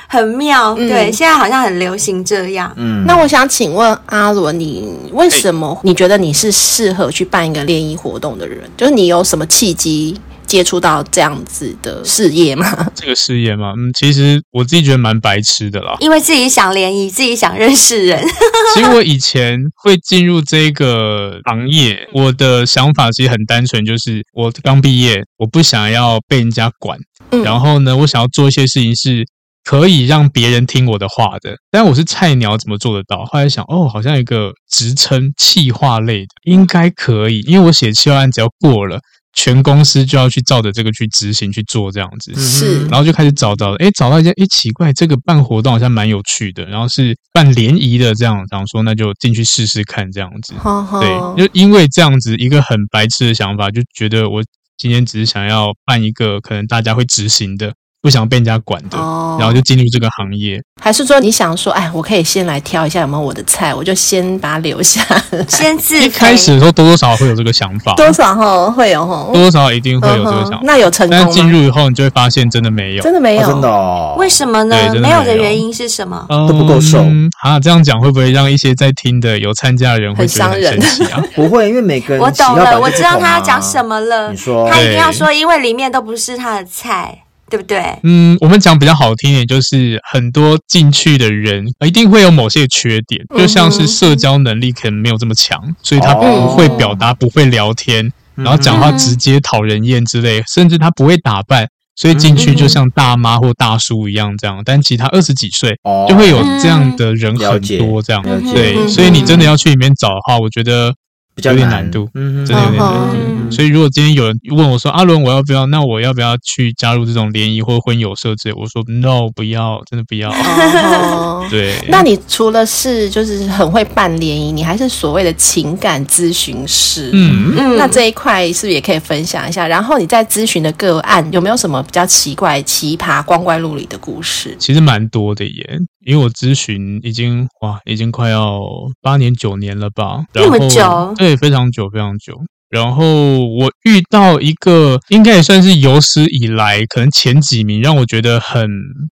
[0.08, 0.74] 很妙。
[0.74, 2.72] 嗯、对，现在好像很流行这样。
[2.76, 8.68] 嗯，那我想请问阿伦，你为什么你觉得你是适合去办一个联谊活动的人？
[8.76, 10.18] 就是你有什么契机？
[10.48, 12.64] 接触到这样子的事业吗？
[12.96, 13.74] 这个事业吗？
[13.76, 15.94] 嗯，其实我自己觉得蛮白痴的啦。
[16.00, 18.18] 因为自己想联谊，自己想认识人。
[18.74, 26.98] 其实我以前会进入这个行业，我的想法其实很单纯，就是我刚毕业，我不想要被人家管。
[27.30, 27.42] 嗯。
[27.42, 29.26] 然后呢，我想要做一些事情是
[29.68, 31.54] 可以让别人听我的话的。
[31.70, 33.22] 但我是菜鸟，怎么做得到？
[33.26, 38.98] 后来想，哦，好像有一个职称企划类的，应该可以，因为我写企划案只要过了。
[39.34, 54.42] 全公司就要去照着这个去执行去做这样子，是，然后就开始找到了，哎，找到一家，哎，奇怪，这个办活动好像蛮有趣的，然后是办联谊的这样，然后说那就进去试试看这样子，好好对，就因为这样子一个很白痴的想法，就觉得我
[54.76, 57.74] 今天只是想要办一个可能大家会执行的。
[58.00, 60.60] 不想被人家管的，哦、然后就进入这个行业。
[60.80, 65.02] 还是说你想说，哎，我可以先来挑一下有没有我的菜，我就先把它留下。
[65.48, 70.60] 先自 一开始的时候多多少少会有这个想法，多少哈会有哈，多多少少一定会有这个想法。
[70.62, 71.24] 那有成功吗？
[71.24, 74.14] 但进入以后，你就会发现真的没有，真的没有，哦、真的、哦。
[74.16, 74.76] 为什么呢？
[74.76, 76.24] 没有，没有的原因是什么？
[76.28, 77.58] 都不够瘦、嗯、啊！
[77.58, 81.20] 这样讲会不会让一些在听的有参加的人会觉得很生气啊？
[81.34, 84.30] 不会，因为每个人、啊、我懂了，我知道他要讲什么了。
[84.30, 87.24] 你说，他一定要说，因为里面都不是他的菜。
[87.50, 87.82] 对不对？
[88.02, 104.62] 嗯，我们讲比较好听一点，就是很多进去的人一定会有某些缺点，就像是社交能力可能没有这么强，所以他不会表达，不会聊天，然后讲话直接讨人厌之类，甚至他不会打扮，所以进去就像大妈或大叔一样这样。
[104.64, 105.74] 但其他二十几岁
[106.08, 110.94] 就会有这样的人很多这样，对，所以你真的要去里面找的话，我觉得。
[111.42, 113.16] 有点难度，嗯，真的有点难度。
[113.16, 115.66] 嗯、所以如果今天有人问我说：“阿伦，我要不要？
[115.66, 120.30] 那我要不要去加入这种联谊或婚友社之类？”我说：“No，不要，真的不要。
[120.30, 121.74] 哦” 对。
[121.88, 127.10] 那你除了是就是很会办联谊，你还是所谓的情感咨询师。
[127.12, 127.76] 嗯嗯。
[127.76, 129.66] 那这一块是不是也可以分享一下？
[129.66, 134.56] 然后你在咨询的个案有没有什么比较奇怪、奇葩、光怪陆离的故事？
[134.58, 135.78] 其实蛮多的耶。
[136.06, 138.62] 因为我咨询已经哇，已经快要
[139.02, 142.34] 八年九年了吧，那么久，对，非常久非常久。
[142.70, 148.68] 然后我遇到一个，应该也算是有史以来可能前几名，让我觉得很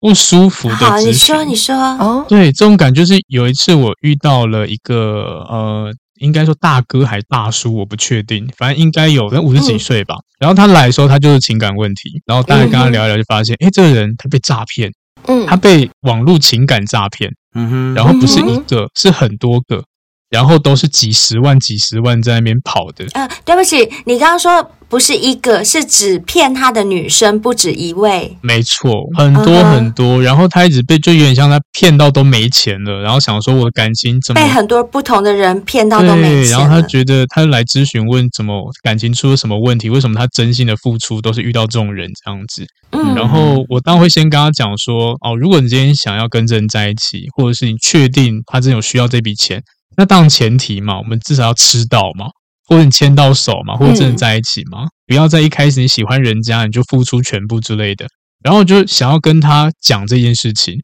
[0.00, 0.76] 不舒服的。
[0.76, 5.90] 好，你说你说哦，对，这种感觉是有一次我遇到了一个呃，
[6.20, 10.16] 应该说大哥还大叔，我不确定，反正应该有五十几岁吧。
[10.16, 14.92] 嗯、然后他来的时候，他就是情感问题，然后大家跟他聊一聊，就发现，哎、这个人他被诈骗。
[15.26, 19.82] 嗯，他被网络情感诈骗，嗯哼，然后不是一个，嗯、是很多个，
[20.30, 23.06] 然后都是几十万、几十万在那边跑的。
[23.12, 24.70] 呃，对不起，你刚刚说。
[24.90, 28.38] 不是一个，是指骗他的女生不止一位。
[28.40, 30.16] 没错，很多很多。
[30.16, 30.22] Uh huh.
[30.22, 36.52] 然后他一直被，就有点像他骗到都没钱了，然后想说我的感情怎么被很多不同的人骗到都没钱。
[36.52, 42.64] 然后他觉得他来咨询问怎么感情出了什么问题，为什么他真心的付出都是遇到这种人这样子。
[42.92, 49.62] 嗯，然后我当然会先跟他讲说，哦，如果你今天想要跟这人在一起，或者是你确定他真有需要这笔钱，
[49.98, 52.28] 那当然前提嘛，我们至少要吃到嘛。
[52.70, 58.06] 或者你牵到手嘛，或者真的在一起嘛，嗯、不要在一开始你喜欢人家你就付出全部之类的。
[58.44, 60.74] 然后就想要跟他讲这件事情，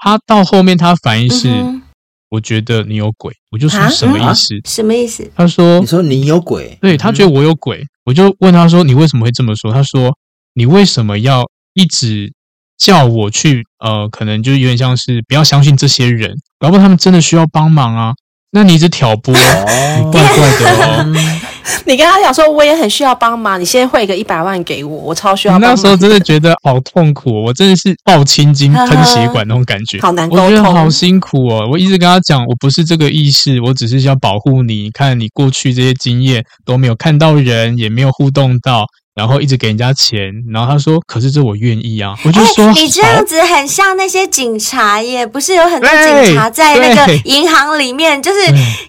[0.00, 1.80] 他到后面他反应是，嗯、
[2.28, 3.32] 我觉得你有鬼。
[3.50, 4.54] 我就说什么意思？
[4.66, 5.32] 什么意思？
[5.34, 6.76] 他说，你说你有鬼？
[6.82, 7.78] 对，他觉得我有鬼。
[7.78, 9.72] 嗯、我就问他说，你为什么会这么说？
[9.72, 10.14] 他说，
[10.52, 12.30] 你为什么要一直
[12.76, 13.64] 叫我去？
[13.82, 18.12] 呃，可能就有点像是不要相信这些人，搞不好他们真的需要帮忙啊。
[18.52, 21.06] 那你一直挑拨，怪怪的哦。
[21.86, 25.70] 你跟他讲说，我也很需要帮忙，你先汇个一百万给我，我超需要帮忙。
[25.70, 31.68] 那时候真的觉得好痛苦，我真的是爆青筋、 喷血管那种感觉，好难沟通，我觉得好辛苦哦。
[31.70, 34.82] 我一直跟他讲，我不是这个意思，我只是要保护你。
[34.82, 38.84] 你看你过去这些经验都没有看到人，也没有互动到。
[39.20, 48.40] 然后一直给人家钱，然后他说：“可是这我愿意啊！”我就说：“欸、你这样子很像那些警察耶，不是有很多警察在那个银行里面，就是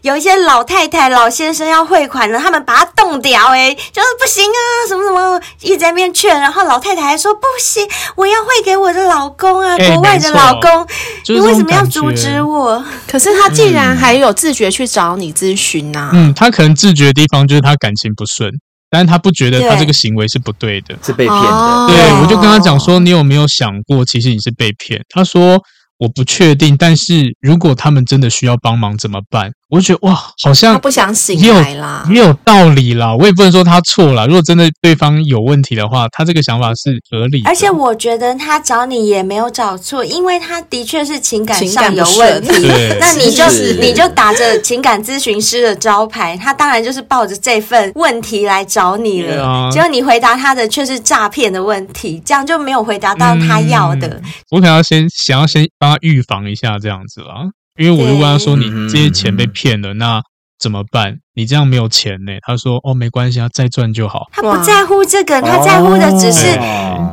[0.04, 10.88] 有一些老太太、老先生要汇款了，他们把他冻掉，哎，就是不行啊，什么什么，一直在那边劝，然后老太太还说不行，我要汇给我的老公啊，欸、国外的老公，
[11.28, 12.82] 你为什么要阻止我？
[13.06, 16.12] 可是他竟然还有自觉去找你咨询啊？
[16.14, 18.50] 嗯，他可能自觉的地方就是他感情不顺。”
[18.92, 21.88] 但是他不觉得他这个行为是不对的，是被骗的。
[21.88, 25.02] 对，我就跟他讲说，你有没有想过，其实你是被骗？
[25.08, 25.58] 他说
[25.98, 29.54] 我不确定，但是如果他们真的需要帮忙怎么办？
[29.72, 33.16] 我就觉得哇，好像他不想醒来啦，也有道理啦。
[33.16, 34.28] 我也不能说他错了。
[34.28, 37.50] 如果真的对方有问题的话，他这个想法是合理的。
[37.50, 42.68] 而且我觉得他找你也没有找错，因为他的确是情感上有问题。
[43.00, 49.48] 那你就是你就打着情感咨询师的招牌，他当然就是抱着这份问题来找你了。
[49.48, 54.08] 啊、结果你回答他的却是诈骗的问题，这样就没有回答到他要的。
[54.10, 57.50] 嗯、我可能要先想要先帮他预防一下这样子啦。
[57.78, 60.22] 因为我就问他说：“你这些钱被骗了，那
[60.60, 61.18] 怎么办？
[61.34, 66.54] 你这样没有钱呢？”他说：“哦，没关系，啊再赚就好。”他不在乎这个，他在乎的只是，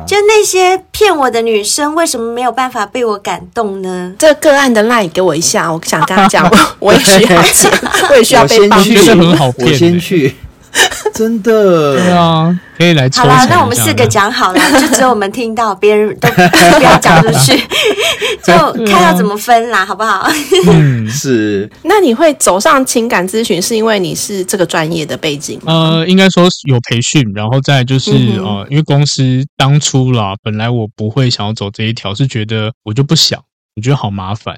[0.05, 4.13] 就那些骗我的女生为什么没有办法被我感动呢？
[4.19, 7.71] 这个个案的 line 给我一下，我想跟他讲， 我也需要钱，
[8.09, 10.35] 我也需要被帮助，觉得很好骗，我先去。
[11.19, 13.23] 真的，对啊，可以来抽。
[13.23, 17.61] 好了，那我们四个讲好了，就只有我们听到，别人 都不要讲出去，
[18.41, 18.53] 就
[18.85, 20.25] 看要怎么分啦，好不好？
[20.71, 21.69] 嗯， 是。
[21.83, 25.59] 那你会走上情感咨询，是因为你是这个专业的背景？
[25.65, 33.37] 呃，应该说有培训，然后再就是、嗯、呃，因为公司当初啦，本来我不会想要走这一条，是觉得我就不想，
[33.75, 34.55] 我觉得好麻烦，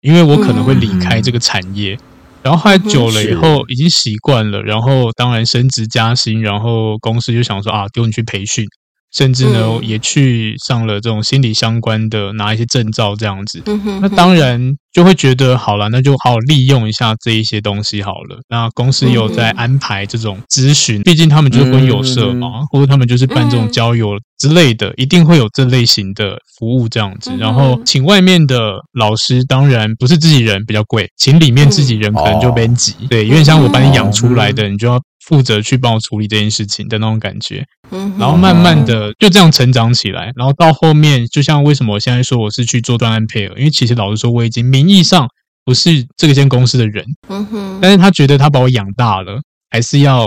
[0.00, 1.92] 因为我可能会离开这个产业。
[1.92, 1.98] 嗯
[2.42, 4.62] 然后后来久了以后，已经习惯了。
[4.62, 8.64] 然后当然升职加薪，然后公司就想说啊，丢你去培训，
[9.12, 13.62] 甚至呢、嗯、也去上了这种心理相关的，拿一些证照这样子。
[13.66, 18.40] 嗯、哼哼那当然就会觉得好了，那就好好利用一下这一些东西好了。
[18.48, 24.18] 那公司有在安排这种咨询，毕竟他们就是婚友社嘛，嗯、或者他们就是办这种交友。
[24.38, 27.30] 之类的，一定会有这类型的服务这样子。
[27.36, 32.94] 然后请外面的老师，当然不是自己人比较贵，请里面自己人可能就别急。
[33.10, 37.64] 对，因为像我把你养出来的，你就要负责去帮我处理这件事情的那种感觉。
[37.90, 40.30] 嗯然后慢慢的就这样成长起来。
[40.36, 45.26] 然后到后面，就像为什么我现在说我是去做专案配合，因为其实老实说，我已经名义上
[45.64, 47.04] 不是这个间公司的人。
[47.28, 47.78] 嗯哼。
[47.82, 49.40] 但是他觉得他把我养大了。
[49.70, 50.26] 还是要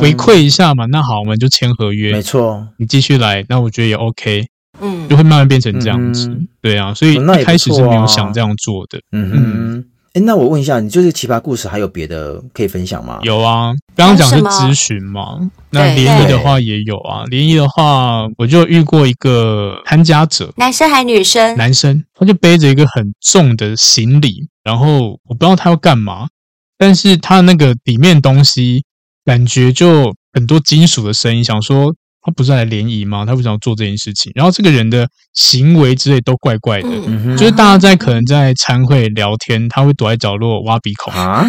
[0.00, 0.86] 回馈一下嘛？
[0.86, 2.12] 那好，我们就签合约。
[2.12, 4.46] 没错，你继续来，那我觉得也 OK。
[4.80, 6.34] 嗯，就会慢慢变成这样子。
[6.60, 8.98] 对啊，所以一开始是没有想这样做的。
[9.12, 9.84] 嗯嗯。
[10.14, 13.20] 哎，那我问一下，你就是奇葩故事还有别的可以分享吗？
[13.22, 15.38] 有啊，刚刚讲是咨询嘛。
[15.70, 17.24] 那联谊的话也有啊。
[17.26, 21.56] 联谊的话，我就遇过一个参加者，男生还女生？
[21.56, 26.28] 男生，他就背着一个很重的行李，然后我不知道他要干嘛。
[26.78, 28.84] 但是他那个里面东西
[29.24, 33.24] 感觉就很多金属的声音，想说他不是来联谊吗？
[33.26, 34.32] 他不想做这件事情。
[34.34, 41.44] 然后这个人的行为之类都怪怪的，嗯、哼就是大家在可能在餐会聊天，他会躲在角落挖鼻孔啊，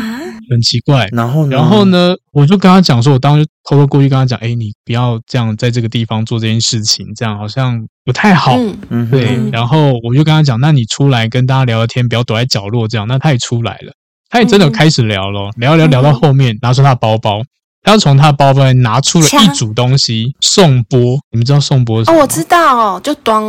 [0.50, 1.08] 很奇怪。
[1.12, 8.58] 然后呢，然后呢，我就跟他讲说，我当时偷偷过去跟他讲，哎，你不要这样在这个地方做这件事情，这样好像不太好。
[8.90, 13.08] 嗯、对，然后我就跟他讲，那你出来跟大家聊聊天，不要躲在角落这样。
[13.08, 13.94] 那他也出来了。
[14.34, 17.44] 他也真的开始聊了，聊聊聊到后面，拿出他的包包，
[17.84, 21.20] 他从他的包包里拿出了一组东西，颂钵。
[21.30, 22.18] 你们知道颂钵是什么？
[22.18, 23.44] 哦，我知道，就装。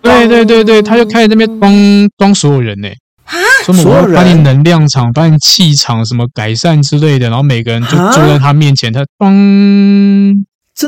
[0.00, 1.74] 对对对对，他就开始在那边装
[2.16, 2.88] 装所有人呢。
[3.26, 3.36] 啊？
[3.62, 4.14] 所有人？
[4.14, 9.04] 把你能量场、把你气场什么改善之类的，然后每个人就坐在他面前，他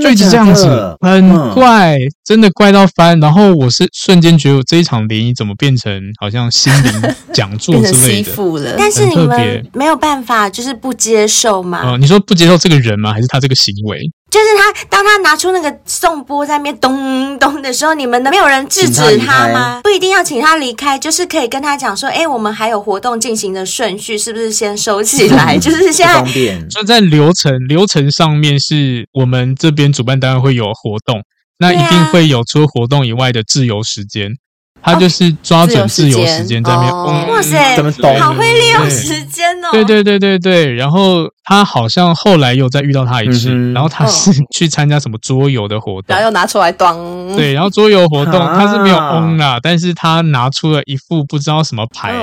[0.00, 0.04] 装。
[0.04, 3.18] 就一直这样子，很怪，真的怪到翻。
[3.20, 6.92] 然后我是瞬间觉得这一场联谊怎么变成好像心灵
[7.34, 8.74] 讲座之类的？
[8.78, 11.92] 但是你们没有办法，就是不接受吗？
[11.92, 13.12] 哦，你说不接受这个人吗？
[13.12, 14.00] 还是他这个行为？
[14.32, 19.80] 就是他，当他拿出那个颂钵在那边咚咚的时候，你们能没有人制止他吗？
[19.84, 25.56] 不一定要请他离开，就是可以跟他讲说，哎，我们还有活动进行的顺序，是不是先收起来？
[25.60, 26.66] 就是现在方便。
[26.70, 31.22] 就在流程流程上面，是我们这边主办单位会有活动，
[31.58, 34.30] 那一定会有除了活动以外的自由时间。
[34.84, 38.18] 他就是抓准自由时间在那边，哇塞，怎么懂？
[38.18, 39.68] 好会利用时间哦！
[39.70, 46.96] 对对对对对，然后他好像后来又再遇到他一次，然后他是去参加什么桌游的活动，然后又拿出来当。
[47.36, 52.14] 对，然后桌游活动他是没有 on 啦，但是他拿出了一副不知道什么牌。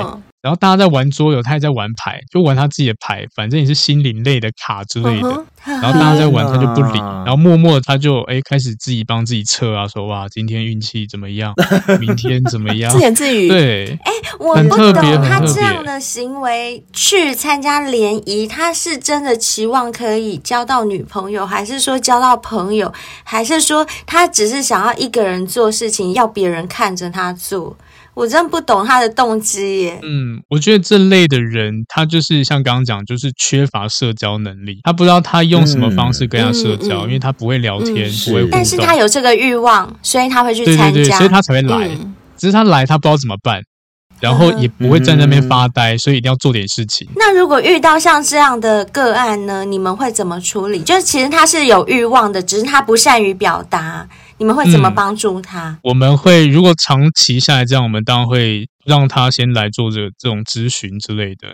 [0.42, 5.28] 然后大家在玩桌游，他也在玩牌，就玩他自己的牌，反正也是心灵类的卡之类的。
[5.28, 5.44] Uh.
[5.66, 6.98] 然后大家在玩，他就不理。
[6.98, 11.52] 然后默默的他就哎开始自己帮自己测啊，说哇今天运气怎么样，
[12.00, 13.48] 明天怎么样，自言自语。
[13.48, 22.94] 对，哎，我不懂他这样的行为去参加联谊，他是真的期望可以交到女朋友，还是说交到朋友，
[23.24, 27.76] 还是说他只是想要一个人做事情，要别人看着他做？
[28.14, 29.98] 我真不懂他的动机耶。
[30.04, 34.78] 嗯，我觉得这类的人，他就是像刚刚讲，就是缺乏社交能力。
[34.84, 38.48] 他不知道他用什么方式跟他社交，因为他不会聊天，嗯、不会。
[38.48, 41.88] 但是他有这个欲望，所以他会去参加，对对对，所以他才会来。
[41.88, 43.60] 嗯、只是他来，他不知道怎么办。
[44.20, 47.08] 然后也不会在那边发呆，所以一定要做点事情。
[47.16, 50.80] 那如果遇到像这样的个案呢，你们会怎么处理？
[50.82, 54.08] 就是其实他是有欲望的，只是他不善于表达，
[54.38, 55.70] 你们会怎么帮助他？
[55.70, 61.48] 嗯，我们会如果长期下来这样，我们当然会让他先来做这个这种咨询之类的。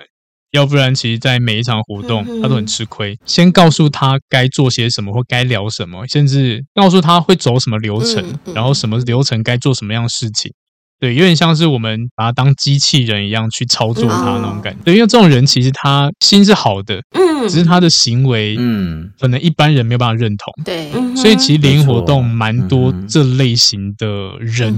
[0.52, 3.18] 要不然，其实，在每一场活动，他都很吃亏。
[3.26, 10.50] 先告诉他该做些什么或该聊什么，甚至告诉他会走什么流程，然后什么流程该做什么样的事情。
[10.98, 14.80] 对，有点像是我们把他当机器人一样去操作他那种感觉。
[14.82, 20.50] 对，因为这种人其实他心是好的，嗯，只是他的行为，嗯，可能一般人没有办法认同。
[20.64, 24.06] 对，所以其实联谊活动蛮多这类型的
[24.40, 24.74] 人，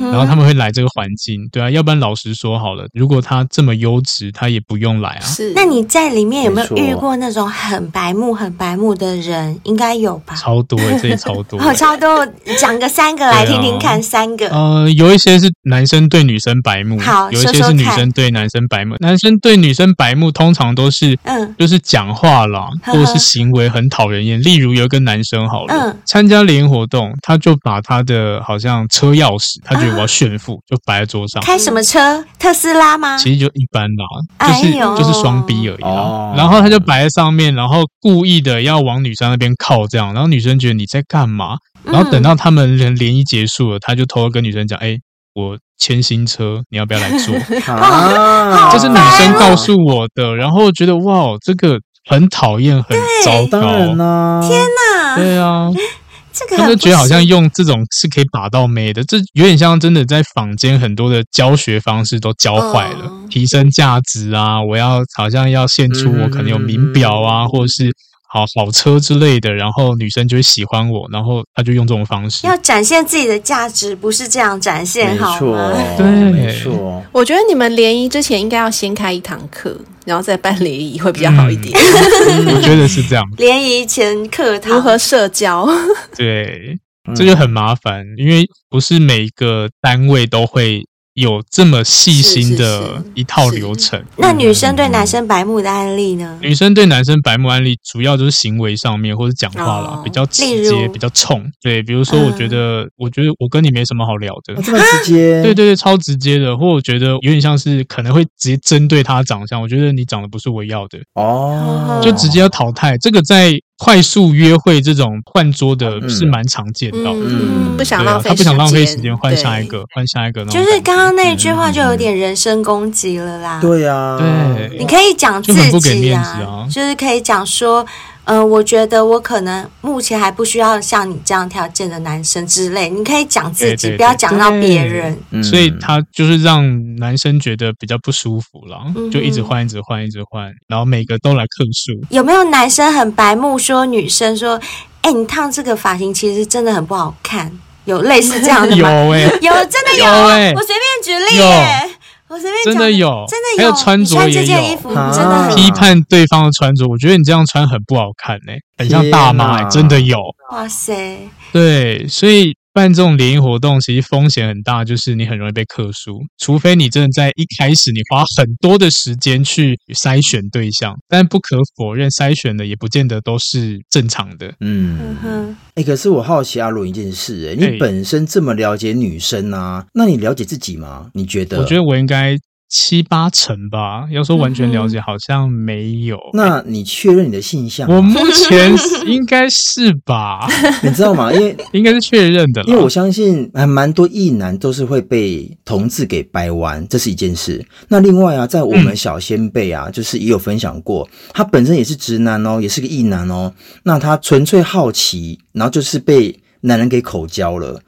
[0.00, 1.48] 然后他们会来这个环境。
[1.50, 5.20] 对啊，要不然老实说好了，如果他这么优质，他也不用来啊。
[5.22, 9.58] 是，那你在里面有没有遇过那种很白目、很白目的人？
[9.64, 10.36] 应该有吧？
[10.36, 12.24] 超多，这里超多， 好超多，
[12.56, 14.00] 讲个三个来听听看。
[14.00, 15.47] 三个，呃，有一些是。
[15.62, 18.96] 男生对女生白目，好，有一些是女生对男生白目。
[19.00, 24.42] 男生对女生白目，通常都是，嗯，就是讲话啦，或者是行为很讨人厌。
[24.42, 31.42] 例如有一个男生好了，嗯，参加联谊活动，他就把他的好像车钥匙，他觉得我要炫富，就摆在桌上。
[31.42, 32.24] 开什么车？
[32.38, 33.16] 特斯拉吗？
[33.18, 36.34] 其实就一般啦，就是就是双逼而已啦。
[36.36, 41.56] 然后他就摆在上面，然后故意的要往女生那边靠，这样，然后女生觉得你在干嘛？
[41.84, 44.98] 然后等到他们联联谊结束了，他就偷偷跟女生讲，哎。
[45.38, 47.32] 我签新车，你要不要来坐？
[47.72, 51.78] 啊，这是女生告诉我的，然后觉得哇，这个
[52.08, 53.60] 很讨厌，很糟糕。
[53.60, 55.14] 天哪！
[55.14, 55.70] 对啊，
[56.34, 67.92] 这个他就觉得好像用这种是可以把到妹的，这有点像真的在坊间很多的教学方式都教坏了，提升价值啊，我要好像要献出我可能有名表啊，或者是。
[68.30, 72.46] 好好车之类的，然后女生就会喜欢我，然后他就用这种方式。
[72.46, 75.72] 要展现自己的价值，不是这样展现，好吗？
[75.96, 77.02] 没错，对，没错。
[77.10, 79.74] 我觉得你们联谊之前应该要先开一堂课，
[80.04, 81.72] 然后再办联谊会比较好一点。
[82.28, 83.24] 嗯、我觉得是这样。
[83.38, 85.66] 联谊前课堂如何社交？
[86.14, 86.78] 对，
[87.16, 90.84] 这就很麻烦，因为不是每一个单位都会。
[91.18, 94.00] 有这么细心的一套流程。
[94.16, 96.38] 那女生对男生白目的案例呢？
[96.40, 101.44] 女生对男生白目案例，主要就是行为上面或者讲话啦，比较直接，比较冲。
[101.60, 105.42] 对，比如说，我觉得，我觉得我跟你没什么好聊的，这么直接。
[105.42, 106.56] 对对对，超直接的。
[106.56, 112.96] 或我觉得有点像是可能会直接针对他长相，我觉得你长得不是我要的哦，就直接要淘汰。
[112.98, 113.58] 这个在。
[113.78, 120.44] 快速约会这种换桌的是蛮常见到的，嗯，不想浪费，他不想浪费时间，换下一个，换下一个。
[120.46, 123.60] 就是刚刚那句话就有点人身攻击了啦。
[123.60, 127.86] 对呀，对，你可以讲自己啊，就是可以讲说。
[128.28, 135.18] 呃，我觉得我可能目前还不需要像你这样条件的男生之类，你可以讲自己，不要讲到别人。
[135.42, 136.62] 所以他就是让
[136.96, 142.06] 男生觉得比较不舒服了，就一直换，一直换，一直换，然后每个都来客诉。
[142.14, 144.60] 有没有男生很白目说女生说，
[145.00, 147.50] 哎，你烫这个发型其实真的很不好看？
[147.86, 148.90] 有类似这样的吗？
[149.08, 151.90] 有哎，有真的有哎，我随便举例耶。
[152.28, 154.78] 我随便讲，真的有，真的有，还有穿着也有，
[155.12, 156.86] 真的批判对方的穿着。
[156.86, 160.18] 我觉得你这样穿很不好看呢，很像大妈，真的有。
[160.50, 162.57] 哇塞，对，所以。
[162.72, 174.54] 办这种联谊活动，其实风险很大，就是你很容易被克数，除非你真的在一开始你花很多的时间去筛选对象，但不可否认，筛选的也不见得都是正常的。
[174.60, 181.10] 嗯哼，哎、欸，可是我好奇阿伦一件事、欸，哎，你本身这么了解女生啊，那你了解自己吗？
[181.14, 181.58] 你觉得？
[181.58, 182.36] 我觉得我应该。
[182.68, 186.16] 七八成吧，要说完全了解，好像没有。
[186.16, 187.88] 嗯、那你确认你的性向？
[187.88, 188.74] 我目前
[189.06, 190.46] 应该是吧，
[190.84, 191.32] 你知道吗？
[191.32, 197.66] 因为应该是确认的，因为我相信还蛮多异男都是会被同志给掰弯，这是一件事。
[197.88, 203.54] 那另外啊，在我们小先辈啊，嗯、就是也有分享过，他本身也是直男哦，也是个异男哦。
[203.84, 207.80] 那他纯粹好奇，然后就是被男人给口交了。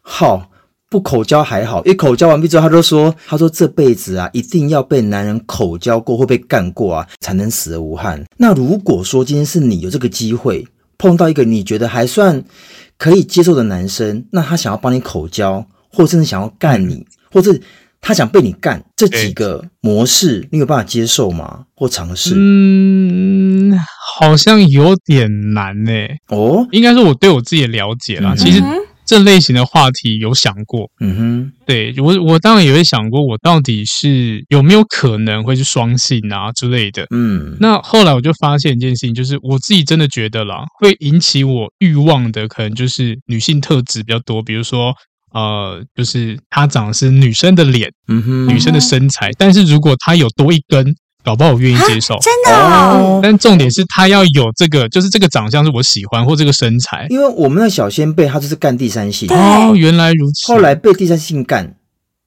[0.00, 0.50] 好。
[0.90, 10.66] 不口交还好，因为口交完毕之后，他就说：“他说这辈子啊，一定要被男人口交过或被干过啊，才能死而无憾。”那如果说今天是你有这个机会
[10.96, 12.42] 碰到一个你觉得还算
[12.96, 17.54] 可以接受的男生，那他想要帮你口交，或者甚至想要干你，或者
[18.00, 21.64] 他想被你干，这几个模式，你有办法接受吗？
[21.74, 22.34] 或尝试？
[22.34, 23.78] 嗯，
[24.18, 25.92] 好像有点难呢。
[26.28, 28.62] 哦，应该是我对我自己的了解啦，其实。
[29.08, 44.92] 这类型的话题有想过，嗯哼，对我，我当然也会想过，我到底是有没有可能会是双性啊之类的，嗯，那后来我就发现一件事情，就是我自己真的觉得啦，会引起我欲望的，可能就是女性特质比较多，比如说
[45.32, 50.94] 呃，就是她长的是女生的脸，嗯哼，女生的身材，但是如果她有多一根，
[51.28, 53.20] 搞不好我愿意接受，真的哦。
[53.22, 60.50] 但重点是他要有这个，就是这个长相是我喜欢或这个身材，因为我们的小先辈他就是干第三性，哦，原来如此。
[60.50, 61.74] 后来被第三性干，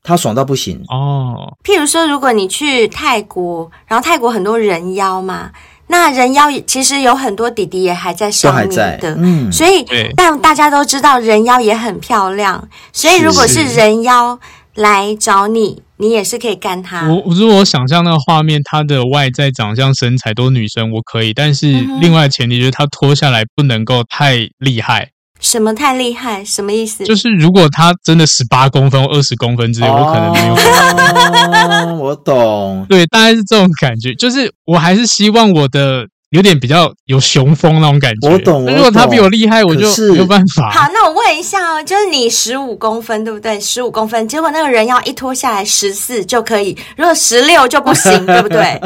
[0.04, 0.80] 他爽到不行。
[0.90, 1.58] 哦。
[1.64, 5.50] 譬如说，如果你去泰国，然后泰国很多人妖嘛。
[5.88, 9.84] 那人妖其实有很多弟弟也还在上面的，嗯，所以
[10.16, 14.40] 但大家都知道人妖也很漂亮，所以如果是人妖
[14.76, 17.08] 来找你，你也是可以干他。
[17.08, 21.72] 我如果我想象那个画面，他的外在长相、身材都女生，我可以，但是
[22.02, 25.12] 另外的前提就是他脱下来不能够太厉害。
[25.40, 26.44] 什么太厉害？
[26.44, 27.04] 什么意思？
[27.06, 31.86] 就是如果他真的十八公分或二十公分之类，我可能没有办法。
[31.86, 32.84] 哦， 我懂。
[32.90, 34.16] 对，大概是这种感觉。
[34.16, 38.30] 就是我还是希望我的有点比较有雄风那种感觉。
[38.30, 38.66] 我懂。
[38.66, 40.70] 如果他比我厉害，我就没有办法。
[40.72, 43.60] 好，那我问一下哦，就是你十五公分对不对？
[43.60, 48.82] 十五公分，结果那个人要一脱下来十四就可以，如果十六就不行， 对不对？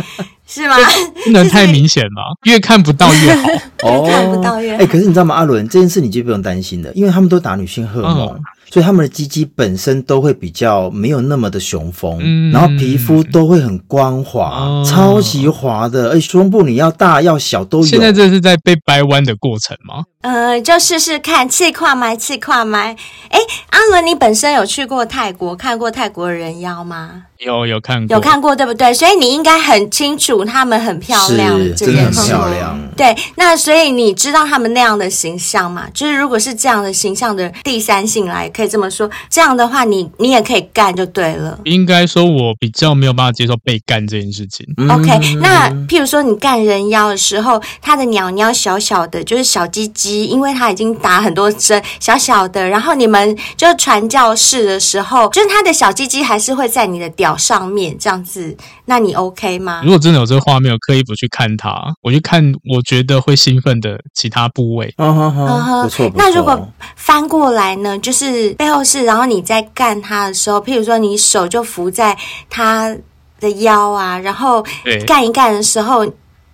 [0.47, 0.75] 是吗？
[1.23, 3.47] 不能太明显了，越看不到越好。
[4.03, 4.83] 越，看不到越好。
[4.83, 5.35] 哎，可是你知道吗？
[5.35, 8.27] 阿伦这件事你就不用担心了，因为他们都打女性荷尔蒙。
[8.29, 16.09] 嗯所以他们的鸡鸡本身都会比较没有那么的雄风，嗯、然后皮肤都会很光滑，哦、超级滑的。
[16.09, 17.85] 而且胸部你要大要小都有。
[17.85, 20.03] 现在这是在被掰弯的过程吗？
[20.21, 22.95] 呃，就试试看，气跨埋，气跨埋。
[23.29, 23.39] 哎，
[23.69, 27.23] 阿伦，你本身有去过泰国，看过泰国人妖吗？
[27.39, 28.93] 有有看过，有看过，对不对？
[28.93, 32.19] 所以你应该很清楚他们很漂亮是这件事。
[32.19, 32.79] 很漂亮。
[32.95, 35.87] 对，那所以你知道他们那样的形象嘛？
[35.93, 41.59] 就是如果是这样的形象的第三性来，可以这么说，这样的话你，你你也可以干就对了。
[41.65, 44.65] 应该说，我比较没有办法接受被干这件事情。
[44.89, 58.53] OK，嗯，那譬如说你干人妖的时候，他的鸟鸟小小的，就是小鸡鸡，因为他已经打很多针，小小的，然后你们就传教士的时候，就是他的小鸡鸡还是会在你的屌上面这样子，
[58.83, 59.79] 那你 OK 吗？
[59.85, 64.93] 如果真的有这个画面，我刻意不去看它，我去看我觉得会兴奋的其他部位。
[64.97, 66.11] 嗯哼哼，不错。
[66.15, 66.67] 那如果
[66.97, 67.97] 翻过来呢？
[67.99, 72.17] 就是背后是，然后你在干他的时候，譬如说你手就扶在
[72.49, 72.93] 他
[73.39, 74.61] 的腰啊，然后
[75.07, 76.05] 干一干的时候。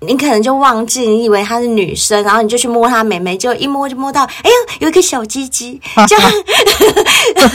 [0.07, 6.31] 你可能就忘记，你以为她是女生，然后你就去摸她妹妹，就一摸就摸到，哎呦，有一个小鸡鸡， 这样，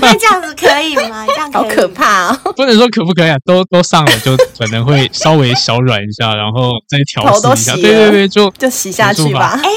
[0.00, 1.24] 那这样子可以吗？
[1.26, 2.52] 这样好可怕哦！
[2.56, 9.60] 不能说可不可以啊，都都上了，就可能会稍微小软一下，然后再调试一下，对对对，就就洗下去吧。
[9.62, 9.70] 哎。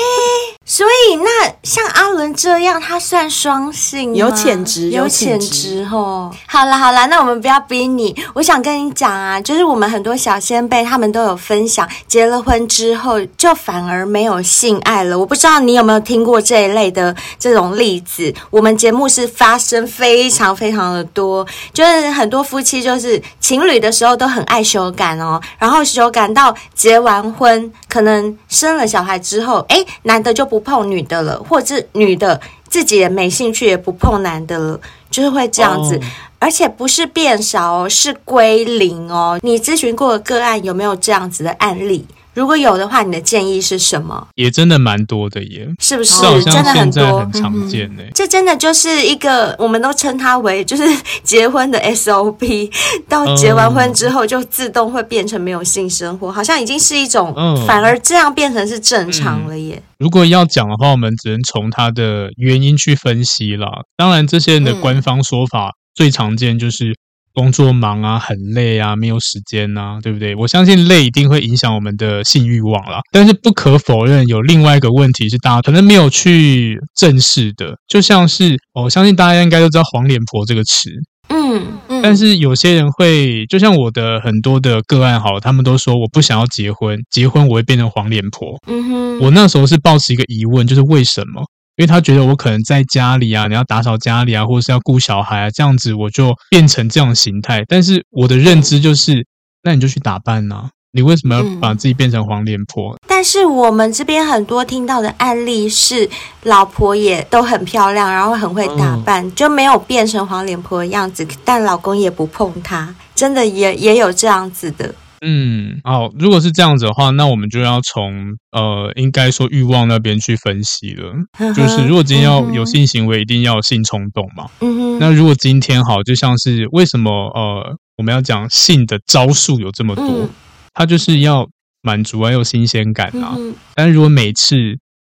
[0.72, 4.16] 所以，那像阿伦这样，他算双性吗？
[4.16, 6.32] 有潜质，有潜质哦。
[6.46, 8.16] 好了好了，那我们不要逼你。
[8.36, 15.18] 我想跟你讲啊，就是我们很多小仙贝，他们都有分享，结了婚之后就反而没有性爱了。
[15.18, 18.32] 我不知道你有没有听过这一类的这种例子？
[18.52, 21.44] 我们节目是发生非常非常的多，
[21.74, 30.58] 就是很多夫妻就是情侣的时候都很爱修感哦，然后修感到结完婚，可能生了小孩之后，哎，男的就不。
[30.70, 34.80] 碰女的了，或者女的自己也没兴趣，也不碰男的了，
[35.10, 36.04] 就是会这样子，oh.
[36.38, 39.40] 而且不是变少哦，是归零哦。
[39.42, 42.06] 你咨询过的个案有没有这样子的案例？
[42.34, 44.28] 如果有的话，你的建议是什么？
[44.36, 46.22] 也真的蛮多的耶，是不是？
[46.44, 48.12] 真的很多，很常见呢、嗯。
[48.14, 50.84] 这真的就是一个，我们都称它为就是
[51.24, 52.72] 结婚的 SOP。
[53.10, 59.76] 到结完婚之后，就自动会变成没有性生活，嗯、好像已经是一种，嗯、反而这样变成是正常了耶。
[59.76, 63.86] 嗯、如果要讲的话，我们只能从它的原因去分析了。
[63.98, 66.96] 当然，这些人的官方说法最常见就是。
[67.40, 70.36] 工作忙啊，很累啊，没有时间啊，对不对？
[70.36, 73.00] 我相信累一定会影响我们的性欲望啦。
[73.14, 80.90] 但是不可否认，有另外一个问题是大家可能没有去正视的，就像是我相信大家应该都知道“黄脸婆”这个词，
[81.30, 82.02] 嗯嗯。
[82.02, 88.60] 但是有些人会，就像我的很多的个案，好，他们都说我不想要结婚，结婚我会变成黄脸婆。
[88.68, 89.20] 嗯哼。
[89.20, 91.42] 我那时候是抱持一个疑问，就是为什么？
[91.80, 97.64] 因为他觉得我可能在家里啊，你要打扫家里啊，或者是要顾小孩啊，这样子我就变成这样的形态。
[97.70, 99.26] 但是我的认知就是，
[99.64, 102.94] 那你就去打扮呐、啊，你为什么要把自己变成黄脸婆？
[102.96, 103.00] 嗯。
[103.08, 106.10] 但是我们这边很多听到的案例是，
[106.44, 114.94] 老婆也都很漂亮，然后很会打扮，嗯、就没有变成黄脸婆的样子，但老公也不碰她，真的也也有这样子的。
[115.22, 121.12] 嗯，好，如果是这样子的话，那我们就要从呃，应该说欲望那边去分析了。
[121.38, 124.46] 呵呵就是如果今天要有性行为，嗯、一定要有性冲动嘛。
[124.62, 125.00] 嗯哼。
[125.00, 130.06] 那如果今天好，就像是为什么呃，我们要讲性的招数有这么多？
[130.06, 130.30] 嗯、
[130.74, 131.48] 它就是要
[131.82, 133.36] 满足啊，有新鲜感啊。
[133.38, 134.56] 嗯、哼但是如果每次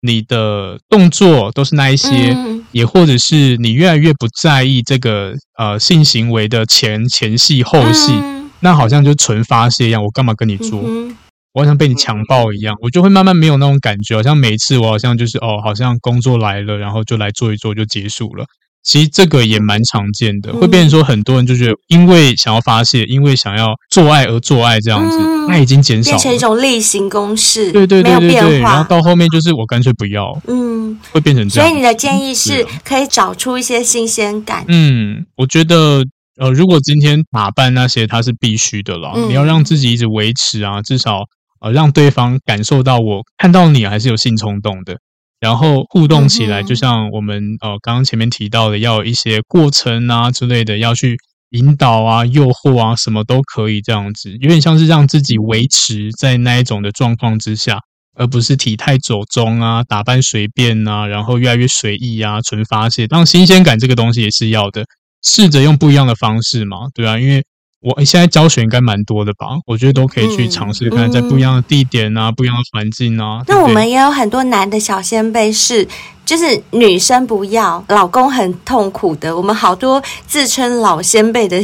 [0.03, 10.03] 你的动作都是那一些，嗯、也或者是你越来越不在意这个呃性行为的前前戏后戏，嗯、那好像就纯发泄一样。
[10.03, 10.83] 我干嘛跟你做？
[10.85, 11.17] 嗯、
[11.53, 18.45] 我好像被你强暴一样，我就会慢慢没有那种感觉，好像每一次我好像就是哦，好像工作来了，然后就来做一做就结束了。
[18.83, 28.71] 其实这个也蛮常见的，会变成说很多人就觉得，因为想要发泄，因为想要做爱而做爱这样子，那、嗯、已经减少了，变成一种例行公事，对对对对对，没有变化。
[28.71, 31.69] 然后到后面就是我干脆不要，嗯，会变成这样。
[31.69, 34.65] 所以你的建议是可以找出一些新鲜感。
[34.69, 36.03] 嗯，我觉得
[36.41, 41.25] 呃，如果今天打扮那些它是必须的了，嗯、你要让自己一直维持啊，至少
[41.61, 44.97] 呃让对方感受到我看到你还是有性冲动的。
[45.39, 51.19] 然后互动起来，就像我们呃刚刚前面提到的，要有一些过程啊之类的，要去
[51.51, 57.79] 引导啊、诱惑啊，什么都可以这样子，有点像是让自己维持在那一种的状况之下，
[58.15, 63.07] 而不是体态走中啊、打扮随便啊，然后越来越随意啊、纯发泄。
[63.07, 64.85] 当然新鲜感这个东西也是要的，
[65.23, 67.45] 试着用不一样的方式嘛，对啊，因为。
[67.83, 69.47] 我现在教学应该蛮多的吧？
[69.67, 73.43] 我觉得都可以去尝试看，在不一样的地点啊，嗯、不一样的环境啊。
[73.49, 75.89] 那我们也有很多男的小仙贝是，
[76.27, 79.35] 就是女生不要，老公很痛苦的。
[79.35, 81.59] 我们好多自称老仙贝的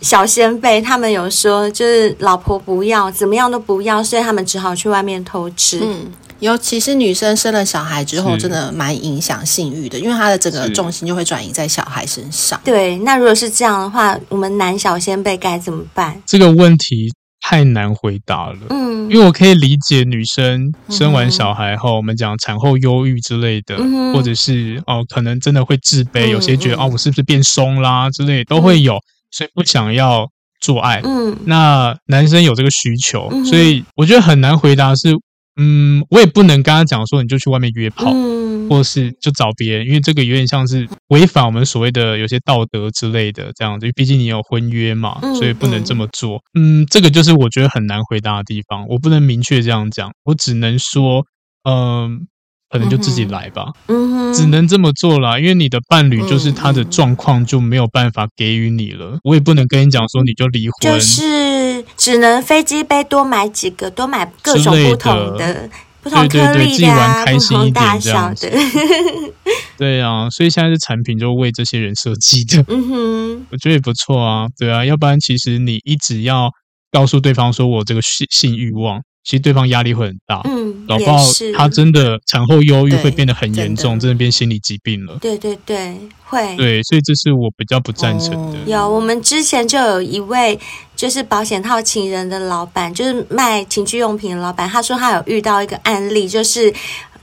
[0.00, 5.80] 小仙贝，他们有说就是老婆不要，怎么样都不要，所以他们只好去外面偷吃。
[5.82, 6.10] 嗯
[6.42, 12.60] 尤其是女生生了小孩之后，真的蛮影响性欲的，因为她的整个重心就会转移在小孩身上。
[12.64, 16.20] 对，那如果是这样的话，我们男小先辈该怎么办？
[16.26, 17.12] 这个问题
[17.42, 18.58] 太难回答了。
[18.70, 28.98] 嗯，因为我可以理解女生生完小孩后，嗯、我们讲产后忧郁之类的，嗯、或者是哦，可能真的会自卑，嗯、有些觉得哦，我是不是变松啦之类的都会有，
[29.30, 30.26] 所以不想要
[30.60, 31.00] 做爱。
[31.04, 35.16] 嗯，那男生有这个需求，嗯、所以我觉得很难回答是。
[35.56, 43.90] 嗯，我也不能跟他讲说，你就去外面约炮，嗯、或是就找别人，因为这个有点像是违反我们所谓的有些道德之类的这样子。
[43.94, 46.42] 毕竟你有婚约嘛，嗯、所以不能这么做。
[46.58, 48.86] 嗯，这个就是我觉得很难回答的地方。
[48.88, 51.26] 我不能明确这样讲，我只能说，
[51.64, 52.10] 嗯、呃，
[52.72, 53.66] 可能就自己来吧。
[53.86, 59.18] 嗯哼，只能这么做啦，因为你的伴侣就是他的状况就没有办法给予你了。
[59.22, 60.94] 我也不能跟你讲说你就离婚。
[60.94, 61.84] 就是。
[61.96, 65.70] 只能飞机杯多买几个，多买各种不同的、的
[66.00, 68.50] 不同颗粒的啊，开心大小的。
[69.76, 72.64] 对啊，所以现在的产品就为这些人设计的。
[72.68, 74.46] 嗯哼，我觉得也不错啊。
[74.56, 76.50] 对啊，要不然其实你一直要
[76.92, 79.00] 告诉对方说我这个性性欲望。
[79.24, 81.18] 其实对方压力会很大，嗯，搞不好
[81.54, 85.16] 他真的产后忧郁会变得很严重，真的，变心理疾病了。
[85.20, 86.56] 对对对，会。
[86.56, 88.58] 对，所以这是我比较不赞成的。
[88.58, 90.58] 哦、有，我们之前就有一位
[90.96, 96.74] 就是保险套情人的老板，就是卖情趣用品的老板，他说他有遇到一个案例，就是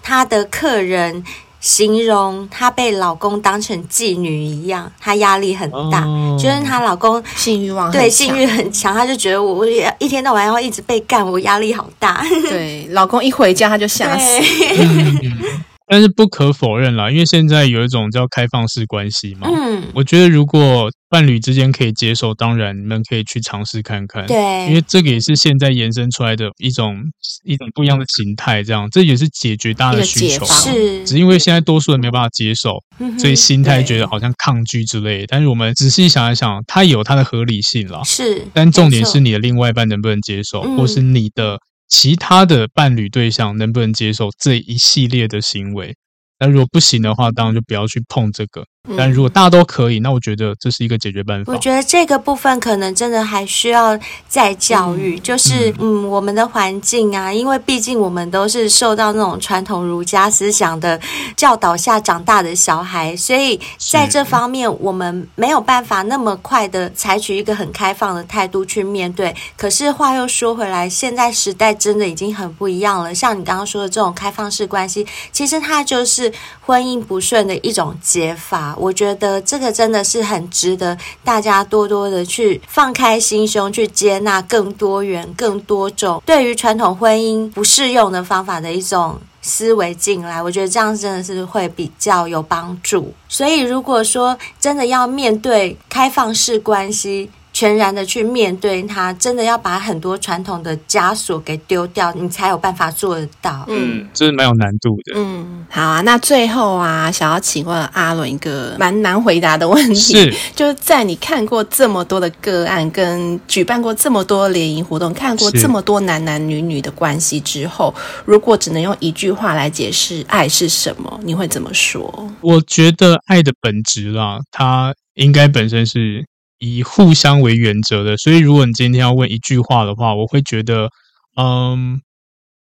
[0.01, 1.23] 他的客人。
[1.59, 9.67] 形容她被老公当成妓女一样，她压力很大，哦、就是她老公性欲望对性欲很强，她就觉得我我
[9.99, 12.25] 一天到晚要一直被干，我压力好大。
[12.49, 14.39] 对，老公一回家她就吓死。
[15.91, 19.47] 但是不可否认啦，因为现在有一种叫开放式关系嘛。
[19.49, 24.27] 嗯，我觉得如果伴侣之间可以接受，当然你们可以去尝试看看。
[24.27, 26.95] 对，因为这个也是现在延伸出来的一种
[27.43, 30.45] 一种不一样的形态，这样这也是解决大家的需求。
[30.45, 32.77] 是，只因为现在多数人没有办法接受，
[33.17, 35.25] 所以心态觉得好像抗拒之类的。
[35.27, 38.03] 但是我们仔细想一想，它有它的合理性了。
[38.05, 41.57] 是，但重点是你的另外一半能不能接受，或是你的。
[41.89, 45.95] 其他的伴侣对象能不能接受这一系列的行为？
[46.39, 48.65] 那如果不行的话，当然就不要去碰这个。
[48.97, 51.51] 但如果大家都可以，那我觉得这是一个解决办法。
[51.51, 60.99] 我觉得这个部分可能真的还需要再教育，嗯、就是嗯，我们的环境啊，因为毕竟我们都是受到那种传统儒家思想的
[61.35, 69.35] 教导下长大的小孩，所以在这方面我们没有办法那么快的采取一个很开放的态度去面对。
[69.57, 73.13] 可是话又说回来，现在时代真的已经很不一样了。
[73.13, 76.31] 像你刚刚说的这种开放式关系，其实它就是
[76.61, 78.75] 婚姻不顺的一种解法。
[78.79, 90.41] 我觉得这个真的是很值得大家多多的去放开心胸，去接纳更多元、更多种对于传统婚姻不适用的方法的一种思维进来。
[90.41, 93.13] 我觉得这样真的是会比较有帮助。
[93.27, 103.65] 所以，如果说真的要面对开放式关系，全然的去面对它，真的要把很多传统的枷锁给丢掉，你才有办法做得到。
[103.67, 105.15] 嗯，这是蛮有难度的。
[105.17, 117.93] 嗯，好啊，那最后啊，想要请问阿伦一个蛮难回答的问题，是 就是在你看过这么多的个案，跟举办过这么多联谊活动，看过这么多男男女女的关系之后，
[118.23, 122.31] 如果只能用一句话来解释爱是什么，你会怎么说？
[122.39, 126.25] 我觉得爱的本质啦，它应该本身是
[126.59, 128.15] 以互相为原则的。
[128.17, 130.89] 所以，如果你今天要问一句话的话，我会觉得，
[131.35, 131.99] 嗯，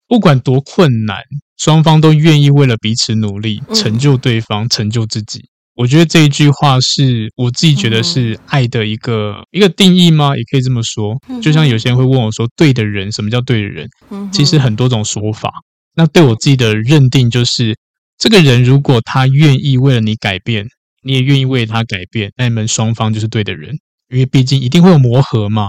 [0.06, 1.18] 不管多困难，
[1.56, 5.48] 双方都愿意为了彼此努力，成就对方，成就自己。
[5.76, 10.36] 我觉得这一句话是我自己觉得是爱的一个一个定义吗？
[10.36, 11.16] 也可以这么说。
[11.42, 13.88] 就像有些人会问我说：“对的人，什么叫对的人？”
[14.30, 15.50] 其实很多种说法。
[15.96, 17.76] 那对我自己的认定就是，
[18.18, 20.64] 这个人如果他愿意为了你改变，
[21.02, 23.74] 你也愿意为他改变，那你们双方就是对的人。
[24.14, 25.68] 因为毕竟一定会有磨合嘛，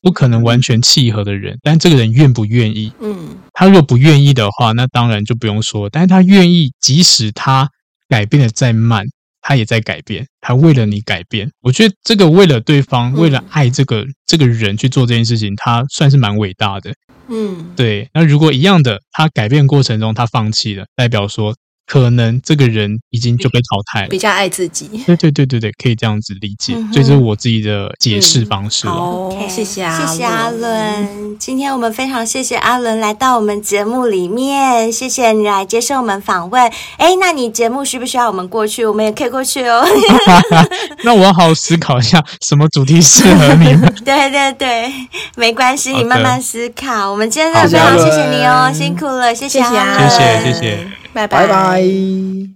[0.00, 1.58] 不可能完全契合的人。
[1.62, 2.92] 但这个人愿不愿意？
[3.00, 5.90] 嗯，他如果不愿意的话，那当然就不用说。
[5.90, 7.68] 但是他愿意，即使他
[8.08, 9.04] 改变的再慢。
[9.42, 11.50] 他也在改变，他为了你改变。
[11.62, 16.92] 我觉得这个为了对方，为了爱这个这个人去做这件事情，他算是蛮伟大的。
[17.28, 18.06] 嗯，对。
[18.12, 21.54] 那如果一样的，他改变过程中他放弃了，代表说。
[21.90, 24.88] 可能这个人已经就被淘汰了，比较爱自己。
[25.06, 28.86] 对对对对对，可以这样子理解，嗯、所以这是我自己的解释方式。
[28.86, 31.36] 好、嗯 okay，谢谢阿伦，谢谢阿伦。
[31.40, 36.62] 今天我们非常谢谢阿伦来到我们节目里面，谢谢你来接受我们访问。
[36.96, 38.86] 哎，那你节目需不需要我们过去？
[38.86, 39.84] 我们也可以过去哦。
[41.02, 43.92] 那我要好好思考一下，什么主题适合你们？
[44.06, 44.92] 对对对，
[45.34, 47.10] 没关系，你慢慢思考。
[47.10, 50.76] 我们今天真的非常谢谢你哦，辛苦了，谢谢阿伦，谢谢谢谢。
[50.76, 51.46] 拜拜拜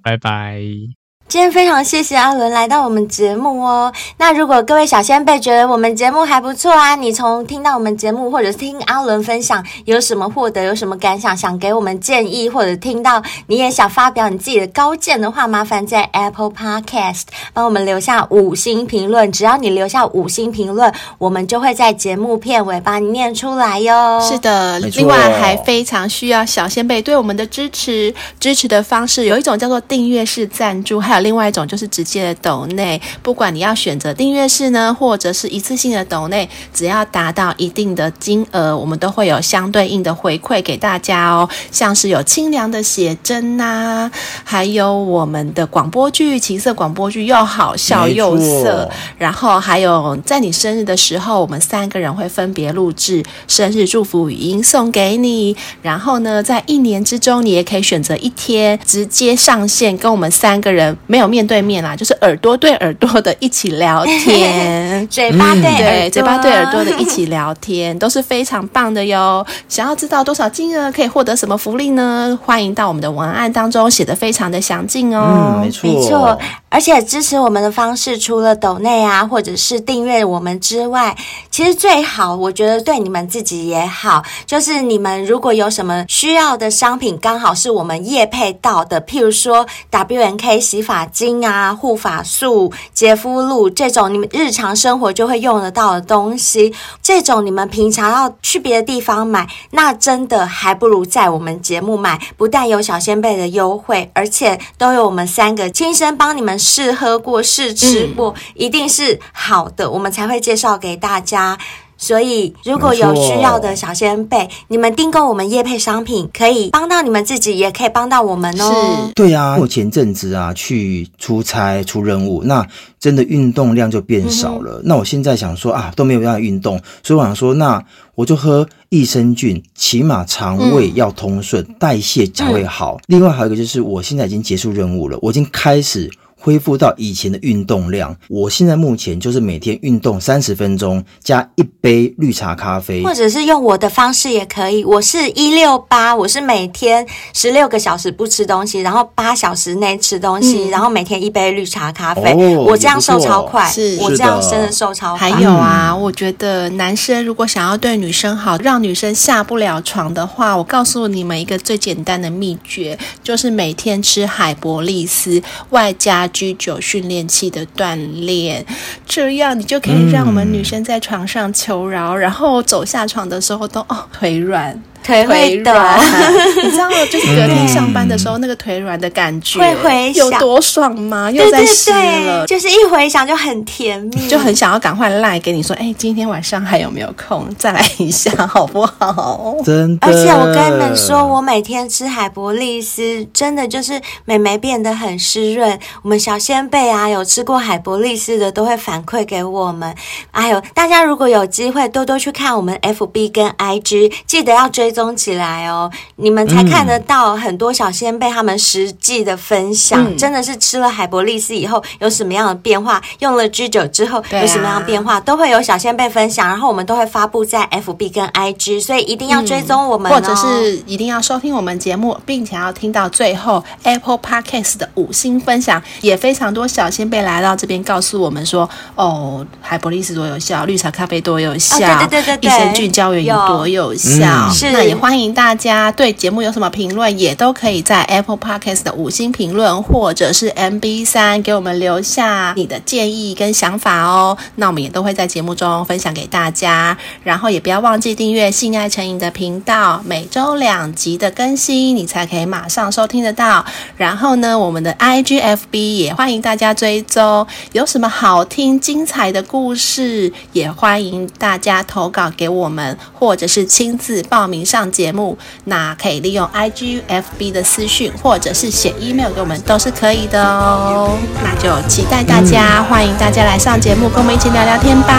[0.02, 1.03] 拜拜。
[1.26, 3.92] 今天非常谢谢阿伦来到我们节目哦。
[4.18, 17.22] 那如果各位小仙贝觉得我们节目还不错啊，你从听到我们节目或者是听阿伦分享有什么获得，有什么感想，想给我们建议，或者听到你也想发表你自己的高见的话，麻烦在 Apple Podcast
[17.52, 19.32] 帮我们留下五星评论。
[19.32, 24.20] 只要你留下五星评论，我们就会在节目片尾把你念出来哟。
[24.20, 28.14] 是的，另外还非常需要小仙贝对我们的支持。
[28.38, 41.48] 支持的方式有一种叫做订阅式赞助，还另外一种就是直接的抖内，不管你要选择订阅式呢，或者是一次性的抖内，只要达到一定的金额，我们都会有相对应的回馈给大家哦。
[41.70, 44.10] 像是有清凉的写真呐、
[44.42, 48.90] 还有我们的广播剧，情色广播剧又好笑又色。
[49.18, 55.56] 然后还有在你生日的时候，我们三个人会分别录制生日祝福语音送给你。
[55.82, 60.96] 然后呢，在一年之中，你也可以选择一天直接上线跟我们三个人。
[61.06, 69.44] 没有面对面啦，就是耳朵对耳朵的一起聊天， 嘴巴对、嗯、对嘴巴对耳朵的一起聊天，都是非常棒的哟。
[69.68, 72.38] 想要知道多少金额可以获得什么福利呢？
[72.42, 75.56] 欢迎到我们的文案当中写的非常的详尽哦。
[75.58, 76.38] 嗯，没错，没错。
[76.68, 81.16] 而且支持我们的方式，除了抖内啊，或者是订阅我们之外，
[81.48, 106.58] 其实最好，我觉得对你们自己也好，就是你们如果有什么需要的商品，刚好是我们业配到的，譬如说 W N K 洗发精啊、护发素、洁肤露这种你们日常生活就会用得到的东西，这种你们平常要去别的地方买，那真的还不如在我们节目买，不但有小仙贝的优惠，而且都有我们三个亲身帮你们。
[106.74, 111.56] 试喝过、试吃过，嗯，一定是好的，我们才会介绍给大家。
[112.04, 119.06] 所以，如果有需要的小仙贝，你们订购我们业配商品，可以帮到你们自己，也可以帮到我们哦。
[119.08, 122.66] 是，对啊，我前阵子啊去出差出任务，那
[123.00, 124.80] 真的运动量就变少了。
[124.80, 127.82] 嗯、那我现在想说啊，都没有办法运动，所以我想说，那
[128.14, 133.00] 我就喝益生菌，起码肠胃要通顺，嗯、代谢才会好，嗯。
[133.06, 136.10] 另外还有一个就是，我现在已经结束任务了，我已经开始。
[136.44, 144.84] 恢复到以前的运动量，我现在目前就是每天运动三十分钟，加一杯绿茶咖啡，或者是用我的方式也可以。
[144.84, 152.30] 我是一六八，我是每天十六个小时不吃东西，然后八小时内吃东西，嗯，然后每天一杯绿茶咖啡。
[152.32, 155.30] 哦，我这样瘦超快，是我这样真的瘦超快。
[155.30, 166.28] 还有啊，嗯，我觉得男生如果想要对女生好，让女生下不了床的话，我告诉你们一个最简单的秘诀，就是每天吃海博利斯，外加。
[166.34, 168.66] 居酒训练器的锻炼，
[169.06, 174.82] 这样你就可以让我们女生在床上求饶，嗯、然后走下床的时候都哦腿软。
[175.04, 175.70] 腿会抖。
[176.62, 181.30] 你知道，就是隔天上班的时候，那个腿软的感觉会回有多爽吗？
[181.30, 189.56] 又在湿了，就是一回想就很甜蜜，就很想要赶快赖给你说，哎，今天晚上还有没有空再来一下，好不好？
[189.64, 190.06] 真的。
[190.06, 195.78] 而且我跟你们说，我每天吃海博利斯，真的就是美眉变得很湿润。
[196.02, 199.94] 我们小仙贝啊，有吃过海博利斯的，都会反馈给我们。
[200.30, 210.04] 哎呦大家如果有机会，多多去看我们 FB 跟 IG，记得要追踪起来哦，你们才看得到很多小仙贝他们实际的分享。
[210.04, 234.48] 嗯、真的是吃了海博利斯以后有什么样的变化，用了 G 九之后有什么样的变化，啊、都会有小仙贝分享，然后我们都会发布在 FB 跟 IG，所以一定要追踪我们、哦嗯，或者是一定要收听我们节目，并且要听到最后 Apple Podcast 的五星分享，也非常多小仙贝来到这边告诉我们说，哦，海博利斯多有效，绿茶咖啡多有效，哦、对对对对，益生菌胶原有多有效。
[234.52, 244.36] 是，那也欢迎大家对节目有什么评论，也都可以在 Apple Podcast 的五星评论，或者是 MB 三给我们留下你的建议跟想法哦。
[244.56, 253.64] 那我们也都会在节目中分享给大家，然后也不要忘记订阅性爱成瘾的频道，每周两集的更新，你才可以马上收听得到。
[253.96, 265.38] 然后呢，我们的 IGFB 也欢迎大家追踪，有什么好听精彩的故事，也欢迎大家投稿给我们，或者是亲自报名上节目。
[265.66, 271.16] 那可以利用 IGFB 的私讯，或者是写 email 给我们，都是可以的哦。
[271.44, 275.12] 那就期待大家，欢迎大家来上节目，跟我们一起聊聊天吧。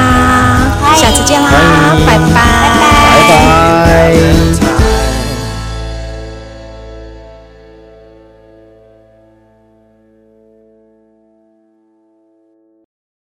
[0.97, 2.36] 下次见啦，拜拜，
[3.16, 4.14] 拜
[4.60, 5.24] 拜。